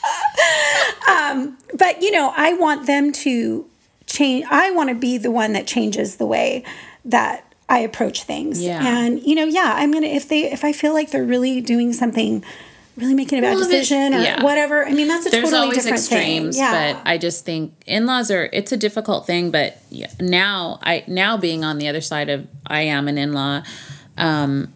um, 1.09 1.57
but 1.77 2.03
you 2.03 2.11
know 2.11 2.33
i 2.37 2.53
want 2.55 2.87
them 2.87 3.13
to 3.13 3.67
change 4.07 4.45
i 4.51 4.71
want 4.71 4.89
to 4.89 4.95
be 4.95 5.19
the 5.19 5.31
one 5.31 5.53
that 5.53 5.67
changes 5.67 6.17
the 6.17 6.27
way 6.27 6.65
that 7.05 7.45
i 7.69 7.79
approach 7.81 8.23
things 8.25 8.63
Yeah. 8.63 8.81
and 8.83 9.23
you 9.23 9.35
know 9.35 9.45
yeah 9.45 9.75
i'm 9.77 9.93
gonna 9.93 10.07
if 10.07 10.29
they 10.29 10.51
if 10.51 10.65
i 10.65 10.73
feel 10.73 10.93
like 10.93 11.11
they're 11.11 11.25
really 11.25 11.61
doing 11.61 11.93
something 11.93 12.43
really 12.97 13.15
making 13.15 13.39
a 13.39 13.43
bad 13.43 13.55
Well, 13.57 13.65
decision 13.65 14.15
or 14.15 14.21
yeah. 14.21 14.43
whatever. 14.43 14.87
I 14.87 14.93
mean, 14.93 15.09
that's 15.09 15.27
a 15.27 15.31
There's 15.31 15.45
totally 15.45 15.63
always 15.63 15.79
different 15.79 15.99
extremes, 15.99 16.57
thing. 16.57 16.65
Yeah. 16.65 16.95
but 16.95 17.03
I 17.09 17.19
just 17.19 17.45
think 17.45 17.73
in-laws 17.87 18.31
are 18.31 18.49
it's 18.53 18.73
a 18.73 18.77
difficult 18.77 19.27
thing, 19.27 19.51
but 19.51 19.79
now 20.21 20.79
I 20.83 21.05
now 21.07 21.37
being 21.37 21.65
on 21.65 21.79
the 21.79 21.89
other 21.89 22.01
side 22.01 22.29
of 22.29 22.47
I 22.67 22.83
am 22.83 23.09
an 23.09 23.17
in-law, 23.19 23.63
um, 24.19 24.73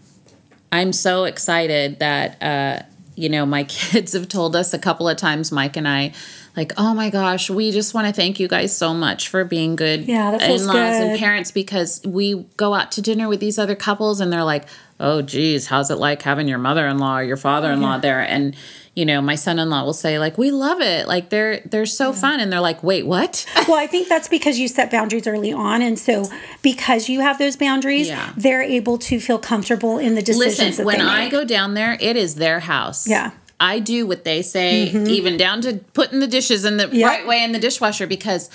I'm 0.72 0.92
so 0.92 1.24
excited 1.24 1.98
that 1.98 2.42
uh, 2.42 2.82
you 3.16 3.28
know 3.28 3.44
my 3.46 3.64
kids 3.68 4.12
have 4.12 4.28
told 4.28 4.56
us 4.56 4.72
a 4.74 4.78
couple 4.78 5.08
of 5.08 5.16
times, 5.16 5.52
Mike 5.52 5.76
and 5.76 5.86
I, 5.88 6.12
like, 6.56 6.72
oh 6.76 6.94
my 6.94 7.10
gosh, 7.10 7.50
we 7.50 7.70
just 7.70 7.94
want 7.94 8.06
to 8.06 8.12
thank 8.12 8.38
you 8.38 8.46
guys 8.48 8.76
so 8.76 8.94
much 8.94 9.28
for 9.28 9.44
being 9.44 9.74
good 9.76 10.06
Yeah, 10.06 10.30
that 10.32 10.42
in-laws 10.42 10.76
and 10.76 11.18
parents 11.18 11.50
because 11.50 12.00
we 12.04 12.46
go 12.56 12.74
out 12.74 12.92
to 12.92 13.02
dinner 13.02 13.28
with 13.28 13.40
these 13.40 13.58
other 13.58 13.74
couples 13.74 14.20
and 14.20 14.32
they're 14.32 14.44
like, 14.44 14.66
oh 15.00 15.20
geez, 15.22 15.66
how's 15.66 15.90
it 15.90 15.96
like 15.96 16.22
having 16.22 16.46
your 16.46 16.58
mother-in-law 16.58 17.18
or 17.18 17.24
your 17.24 17.36
father-in-law 17.36 17.98
there? 17.98 18.20
And 18.20 18.54
you 18.94 19.04
know, 19.04 19.20
my 19.20 19.34
son-in-law 19.34 19.82
will 19.84 19.92
say 19.92 20.20
like, 20.20 20.38
we 20.38 20.52
love 20.52 20.80
it, 20.80 21.08
like 21.08 21.28
they're 21.28 21.60
they're 21.64 21.84
so 21.86 22.12
fun, 22.12 22.38
and 22.38 22.52
they're 22.52 22.60
like, 22.60 22.80
wait, 22.84 23.04
what? 23.04 23.44
well, 23.68 23.76
I 23.76 23.88
think 23.88 24.08
that's 24.08 24.28
because 24.28 24.56
you 24.60 24.68
set 24.68 24.92
boundaries 24.92 25.26
early 25.26 25.52
on. 25.52 25.82
And 25.82 25.98
so 25.98 26.30
because 26.62 27.08
you 27.08 27.18
have 27.20 27.38
those 27.38 27.56
boundaries, 27.56 28.06
Yeah. 28.06 28.32
they're 28.36 28.62
able 28.62 28.98
to 28.98 29.18
feel 29.18 29.40
comfortable 29.40 29.98
in 29.98 30.14
the 30.14 30.22
decisions 30.22 30.78
Listen, 30.78 30.84
when 30.86 31.00
I 31.00 31.28
go 31.28 31.44
down 31.44 31.74
there, 31.74 31.98
it 32.00 32.16
is 32.16 32.36
their 32.36 32.60
house. 32.60 33.08
Yeah. 33.08 33.32
Mm-hmm. 33.64 33.72
I 33.76 33.78
do 33.80 34.06
what 34.06 34.24
they 34.24 34.42
say, 34.42 34.84
even 34.90 35.36
down 35.36 35.60
to 35.62 35.78
putting 35.92 36.20
the 36.20 36.26
dishes 36.26 36.64
in 36.64 36.76
the 36.76 36.88
Yep. 36.92 37.08
right 37.10 37.26
way 37.26 37.42
in 37.42 37.52
the 37.52 37.58
dishwasher 37.58 38.06
because 38.06 38.50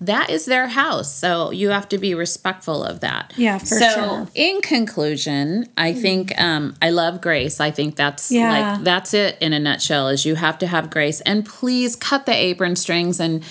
that 0.00 0.28
is 0.28 0.44
their 0.46 0.66
house. 0.68 1.14
So 1.14 1.50
you 1.52 1.68
have 1.70 1.88
to 1.90 1.98
be 1.98 2.14
respectful 2.14 2.82
of 2.82 3.00
that. 3.00 3.32
Yeah, 3.36 3.58
for 3.58 3.66
so 3.66 3.88
sure. 3.90 4.02
Mm-hmm. 4.02 4.24
in 4.34 4.60
conclusion, 4.60 5.68
I 5.76 5.92
think 5.92 6.32
um, 6.40 6.74
I 6.82 6.90
love 6.90 7.20
grace. 7.20 7.60
I 7.60 7.70
think 7.70 7.94
that's 7.96 8.30
Yeah. 8.32 8.50
like 8.74 8.84
that's 8.84 9.14
it 9.14 9.38
in 9.40 9.52
a 9.52 9.60
nutshell. 9.60 10.08
Is 10.08 10.24
you 10.26 10.34
have 10.34 10.58
to 10.58 10.66
have 10.66 10.90
grace, 10.90 11.20
and 11.22 11.44
please 11.46 11.94
cut 11.96 12.26
the 12.26 12.34
apron 12.34 12.74
strings 12.76 13.20
and 13.20 13.42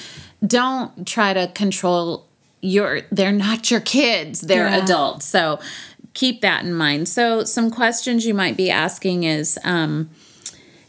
don't 0.46 1.08
try 1.08 1.34
to 1.34 1.48
control 1.54 2.26
your. 2.62 3.02
They're 3.12 3.32
not 3.32 3.72
your 3.72 3.80
kids. 3.82 4.42
They're 4.42 4.68
Yeah. 4.68 4.84
adults. 4.84 5.26
So 5.26 5.60
keep 6.14 6.42
that 6.42 6.64
in 6.66 6.74
mind. 6.74 7.08
So 7.08 7.46
some 7.46 7.72
questions 7.72 8.26
you 8.26 8.34
might 8.34 8.58
be 8.58 8.70
asking 8.70 9.24
is. 9.24 9.58
Um, 9.64 10.10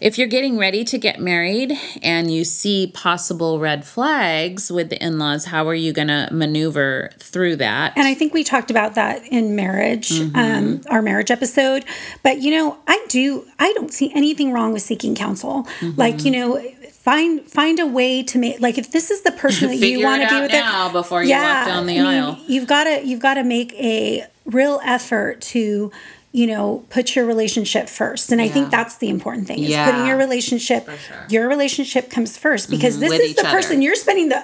if 0.00 0.18
you're 0.18 0.28
getting 0.28 0.58
ready 0.58 0.84
to 0.84 0.98
get 0.98 1.20
married 1.20 1.72
and 2.02 2.30
you 2.30 2.44
see 2.44 2.90
possible 2.92 3.58
red 3.58 3.84
flags 3.86 4.70
with 4.70 4.90
the 4.90 5.02
in 5.04 5.18
laws, 5.18 5.46
how 5.46 5.66
are 5.68 5.74
you 5.74 5.92
going 5.92 6.08
to 6.08 6.28
maneuver 6.32 7.10
through 7.18 7.56
that? 7.56 7.92
And 7.96 8.06
I 8.06 8.14
think 8.14 8.34
we 8.34 8.44
talked 8.44 8.70
about 8.70 8.94
that 8.96 9.24
in 9.26 9.56
marriage, 9.56 10.10
Mm-hmm. 10.10 10.36
um, 10.36 10.80
our 10.90 11.02
marriage 11.02 11.30
episode. 11.30 11.84
But 12.22 12.40
you 12.42 12.50
know, 12.50 12.78
I 12.86 13.04
do. 13.08 13.46
I 13.58 13.72
don't 13.74 13.92
see 13.92 14.12
anything 14.14 14.52
wrong 14.52 14.72
with 14.72 14.82
seeking 14.82 15.14
counsel. 15.14 15.64
Mm-hmm. 15.80 15.98
Like 15.98 16.24
you 16.24 16.30
know, 16.30 16.60
find 16.90 17.42
find 17.42 17.78
a 17.80 17.86
way 17.86 18.22
to 18.24 18.38
make 18.38 18.60
like 18.60 18.78
if 18.78 18.90
this 18.92 19.10
is 19.10 19.22
the 19.22 19.32
person 19.32 19.68
that 19.68 19.76
you 19.76 20.02
want 20.04 20.22
to 20.22 20.28
be 20.28 20.40
with 20.40 20.52
now 20.52 20.90
before 20.90 21.22
you 21.22 21.32
walk 21.34 21.66
down 21.66 21.86
the 21.86 21.94
I 22.00 22.02
mean, 22.02 22.06
aisle. 22.06 22.38
You've 22.46 22.66
got 22.66 22.84
to 22.84 23.04
you've 23.06 23.20
got 23.20 23.34
to 23.34 23.44
make 23.44 23.72
a 23.74 24.26
real 24.46 24.80
effort 24.84 25.40
to 25.40 25.90
you 26.34 26.46
know 26.48 26.84
put 26.90 27.14
your 27.14 27.24
relationship 27.24 27.88
first 27.88 28.32
and 28.32 28.40
i 28.42 28.48
think 28.48 28.68
that's 28.70 28.96
the 28.96 29.08
important 29.08 29.46
thing 29.46 29.60
is 29.62 29.70
Yeah. 29.70 29.88
putting 29.88 30.04
your 30.06 30.16
relationship 30.18 30.84
sure. 30.84 30.94
Mm-hmm. 30.94 31.32
your 31.32 31.48
relationship 31.48 32.10
comes 32.10 32.36
first 32.36 32.68
because 32.68 32.98
this 32.98 33.08
with 33.10 33.20
is 33.20 33.34
the 33.36 33.42
other. 33.46 33.50
person 33.56 33.80
you're 33.82 33.94
spending 33.94 34.28
the 34.30 34.42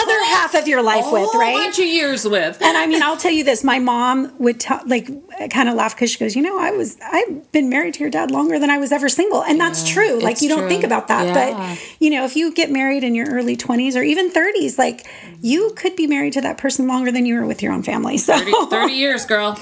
other 0.00 0.24
half 0.34 0.54
of 0.56 0.66
your 0.66 0.82
life 0.82 1.04
with 1.12 1.22
whole 1.30 1.38
right 1.40 1.54
bunch 1.54 1.78
of 1.78 1.84
years 1.84 2.26
with. 2.26 2.60
and 2.62 2.76
I 2.76 2.86
mean, 2.86 3.00
I'll 3.06 3.16
tell 3.16 3.30
you 3.30 3.44
this: 3.44 3.62
my 3.62 3.78
mom 3.78 4.32
would 4.40 4.58
tell, 4.58 4.80
like, 4.86 5.06
kind 5.50 5.68
of 5.68 5.76
laugh 5.76 5.94
because 5.94 6.10
she 6.10 6.18
goes, 6.18 6.34
"You 6.34 6.42
know, 6.42 6.58
I 6.58 6.72
was, 6.72 6.96
I've 7.00 7.52
been 7.52 7.68
married 7.68 7.94
to 7.94 8.00
your 8.00 8.10
dad 8.10 8.32
longer 8.32 8.58
than 8.58 8.70
I 8.70 8.78
was 8.78 8.90
ever 8.90 9.08
single," 9.08 9.40
and 9.44 9.60
that's 9.60 9.88
true. 9.88 10.18
Like, 10.18 10.42
you 10.42 10.48
don't 10.48 10.62
true. 10.62 10.68
think 10.68 10.82
about 10.82 11.06
that, 11.06 11.26
Yeah. 11.28 11.32
but 11.68 11.78
you 12.00 12.10
know, 12.10 12.24
if 12.24 12.34
you 12.34 12.52
get 12.52 12.72
married 12.72 13.04
in 13.04 13.14
your 13.14 13.28
early 13.30 13.54
twenties 13.54 13.94
or 13.94 14.02
even 14.02 14.32
thirties, 14.32 14.80
like, 14.80 15.06
you 15.42 15.70
could 15.76 15.94
be 15.94 16.08
married 16.08 16.32
to 16.32 16.40
that 16.40 16.58
person 16.58 16.88
longer 16.88 17.12
than 17.12 17.24
you 17.24 17.36
were 17.36 17.46
with 17.46 17.62
your 17.62 17.72
own 17.72 17.84
family. 17.84 18.18
So, 18.18 18.36
30, 18.36 18.52
30 18.70 18.92
years, 19.04 19.26
girl. 19.26 19.56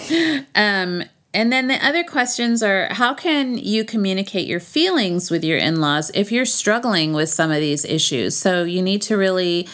Um, 0.55 1.05
and 1.37 1.53
then 1.53 1.69
the 1.69 1.79
other 1.87 2.03
questions 2.03 2.63
are 2.63 2.89
how 2.91 3.13
can 3.15 3.57
you 3.59 3.85
communicate 3.85 4.47
your 4.49 4.61
feelings 4.61 5.31
with 5.31 5.45
your 5.45 5.59
in 5.59 5.81
laws 5.81 6.11
if 6.15 6.33
you're 6.33 6.47
struggling 6.47 7.13
with 7.13 7.29
some 7.29 7.51
of 7.51 7.59
these 7.61 7.85
issues? 7.85 8.37
So 8.37 8.65
you 8.65 8.83
need 8.83 9.03
to 9.03 9.17
really 9.17 9.69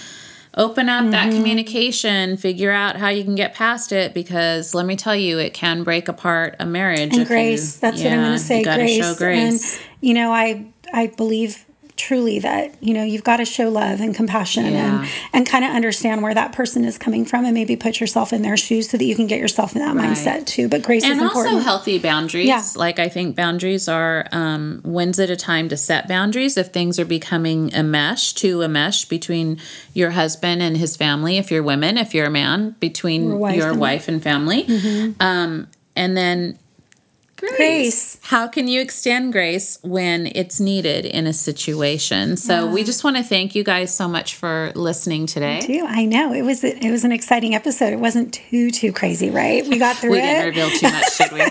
open 0.54 0.88
up 0.90 1.10
that 1.12 1.28
Mm-hmm. 1.28 1.36
communication, 1.38 2.36
figure 2.36 2.70
out 2.72 2.96
how 2.96 3.08
you 3.08 3.24
can 3.24 3.34
get 3.34 3.54
past 3.54 3.90
it 3.92 4.12
because 4.12 4.74
let 4.74 4.84
me 4.84 4.96
tell 4.96 5.16
you, 5.16 5.38
it 5.38 5.54
can 5.54 5.82
break 5.82 6.08
apart 6.08 6.56
a 6.60 6.66
marriage. 6.66 7.00
and 7.00 7.12
if 7.14 7.18
you- 7.20 7.24
grace. 7.26 7.76
that's 7.76 8.02
what 8.02 8.12
I'm 8.12 8.20
going 8.20 8.32
to 8.32 8.38
say. 8.38 8.58
You 8.58 8.64
Grace. 8.64 8.98
show 8.98 9.14
grace. 9.14 9.76
And 9.78 9.82
you 10.02 10.12
know, 10.14 10.30
I 10.32 10.66
I 10.92 11.06
believe 11.06 11.64
truly 12.06 12.38
that 12.40 12.74
you 12.80 12.92
know 12.94 13.04
you've 13.04 13.22
got 13.24 13.36
to 13.36 13.44
show 13.44 13.68
love 13.68 14.00
and 14.00 14.14
compassion 14.14 14.64
Yeah. 14.66 15.00
and 15.02 15.08
and 15.32 15.46
kind 15.46 15.64
of 15.64 15.70
understand 15.70 16.22
where 16.22 16.34
that 16.34 16.52
person 16.52 16.84
is 16.84 16.98
coming 16.98 17.24
from 17.24 17.44
and 17.44 17.54
maybe 17.54 17.76
put 17.76 18.00
yourself 18.00 18.32
in 18.32 18.42
their 18.42 18.56
shoes 18.56 18.90
so 18.90 18.96
that 18.96 19.04
you 19.04 19.14
can 19.14 19.26
get 19.26 19.38
yourself 19.38 19.76
in 19.76 19.82
that 19.82 19.94
mindset 19.94 20.46
too. 20.46 20.68
But 20.68 20.82
grace 20.82 21.04
and 21.04 21.12
is 21.14 21.22
also 21.22 21.38
important. 21.40 21.62
healthy 21.64 21.98
boundaries. 21.98 22.46
Yeah. 22.48 22.62
Like 22.76 22.98
I 22.98 23.08
think 23.08 23.36
boundaries 23.36 23.88
are 23.88 24.26
um, 24.32 24.80
when's 24.84 25.18
it 25.18 25.30
a 25.30 25.36
time 25.36 25.68
to 25.68 25.76
set 25.76 26.08
boundaries 26.08 26.56
if 26.56 26.68
things 26.68 26.98
are 26.98 27.04
becoming 27.04 27.72
a 27.74 27.82
mesh, 27.82 28.32
to 28.34 28.62
a 28.62 28.68
mesh 28.68 29.04
between 29.04 29.58
your 29.94 30.10
husband 30.10 30.62
and 30.62 30.76
his 30.76 30.96
family. 30.96 31.38
If 31.38 31.50
you're 31.52 31.62
women, 31.62 31.96
if 31.98 32.14
you're 32.14 32.26
a 32.26 32.30
man, 32.30 32.74
between 32.80 33.38
wife 33.38 33.56
your 33.56 33.66
and- 33.68 33.72
Mm-hmm. 33.74 33.80
wife 33.80 34.08
and 34.08 34.22
family. 34.22 34.62
Um, 35.20 35.68
and 35.94 36.16
then 36.16 36.58
grace. 37.48 37.56
Grace. 37.56 38.18
How 38.22 38.48
can 38.48 38.68
you 38.68 38.80
extend 38.80 39.32
grace 39.32 39.78
when 39.82 40.26
it's 40.34 40.60
needed 40.60 41.04
in 41.04 41.26
a 41.26 41.32
situation? 41.32 42.36
So 42.36 42.66
we 42.66 42.84
just 42.84 43.04
want 43.04 43.16
to 43.16 43.22
thank 43.22 43.54
you 43.54 43.64
guys 43.64 43.94
so 43.94 44.08
much 44.08 44.34
for 44.36 44.72
listening 44.74 45.26
today. 45.26 45.60
too. 45.60 45.84
I 45.88 46.04
know 46.04 46.32
it 46.32 46.42
was 46.42 46.64
it 46.64 46.90
was 46.90 47.04
an 47.04 47.12
exciting 47.12 47.54
episode. 47.54 47.92
It 47.92 48.00
wasn't 48.00 48.32
too 48.34 48.70
too 48.70 48.92
crazy, 48.92 49.30
right? 49.30 49.66
We 49.66 49.78
got 49.78 49.96
through 49.96 50.12
We 50.12 50.20
didn't 50.20 50.46
reveal 50.46 50.70
too 50.70 50.90
much, 50.90 51.18
did 51.18 51.32
we? 51.32 51.42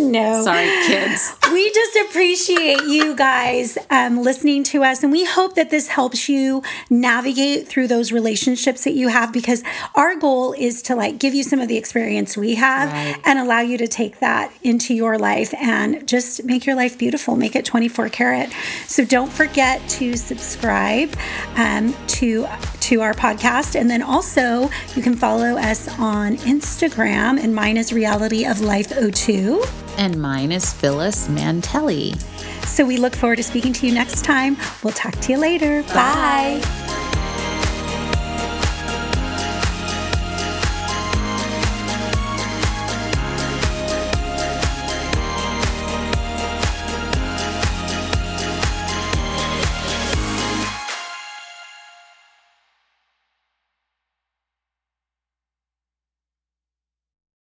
No, 0.10 0.44
Sorry, 0.44 0.66
kids. 0.86 1.32
We 1.52 1.70
just 1.70 1.96
appreciate 1.96 2.82
you 2.84 3.14
guys 3.16 3.76
um, 3.90 4.18
listening 4.22 4.64
to 4.64 4.82
us, 4.84 5.02
and 5.02 5.12
we 5.12 5.24
hope 5.24 5.54
that 5.54 5.70
this 5.70 5.88
helps 5.88 6.28
you 6.28 6.62
navigate 6.88 7.66
through 7.68 7.88
those 7.88 8.12
relationships 8.12 8.84
that 8.84 8.92
you 8.94 9.08
have. 9.08 9.32
Because 9.32 9.62
our 9.94 10.16
goal 10.16 10.52
is 10.52 10.82
to 10.82 10.94
like 10.94 11.18
give 11.18 11.34
you 11.34 11.42
some 11.42 11.60
of 11.60 11.68
the 11.68 11.76
experience 11.76 12.36
we 12.36 12.54
have 12.56 12.90
Right. 12.92 13.16
and 13.24 13.38
allow 13.38 13.60
you 13.60 13.78
to 13.78 13.88
take 13.88 14.20
that 14.20 14.52
into 14.62 14.94
your 14.94 15.18
life 15.18 15.52
and 15.54 16.06
just 16.06 16.44
make 16.44 16.66
your 16.66 16.76
life 16.76 16.98
beautiful. 16.98 17.36
Make 17.36 17.54
it 17.56 17.64
24 17.64 18.08
karat. 18.10 18.52
So 18.86 19.04
don't 19.04 19.30
forget 19.32 19.86
to 19.90 20.16
subscribe 20.16 21.14
um, 21.56 21.94
to 22.08 22.46
to 22.90 23.02
our 23.02 23.14
podcast, 23.14 23.78
and 23.78 23.88
then 23.88 24.02
also 24.02 24.68
you 24.96 25.02
can 25.02 25.14
follow 25.14 25.56
us 25.56 25.86
on 26.00 26.36
Instagram, 26.38 27.40
and 27.40 27.54
mine 27.54 27.76
is 27.76 27.92
Reality 27.92 28.44
of 28.44 28.60
Life 28.60 28.92
02. 29.14 29.64
And 29.96 30.20
mine 30.20 30.50
is 30.50 30.72
Phyllis 30.72 31.28
Mantelli. 31.28 32.20
So 32.66 32.84
we 32.84 32.96
look 32.96 33.14
forward 33.14 33.36
to 33.36 33.44
speaking 33.44 33.72
to 33.74 33.86
you 33.86 33.94
next 33.94 34.24
time. 34.24 34.56
We'll 34.82 34.92
talk 34.92 35.14
to 35.20 35.32
you 35.32 35.38
later. 35.38 35.84
Bye. 35.84 36.79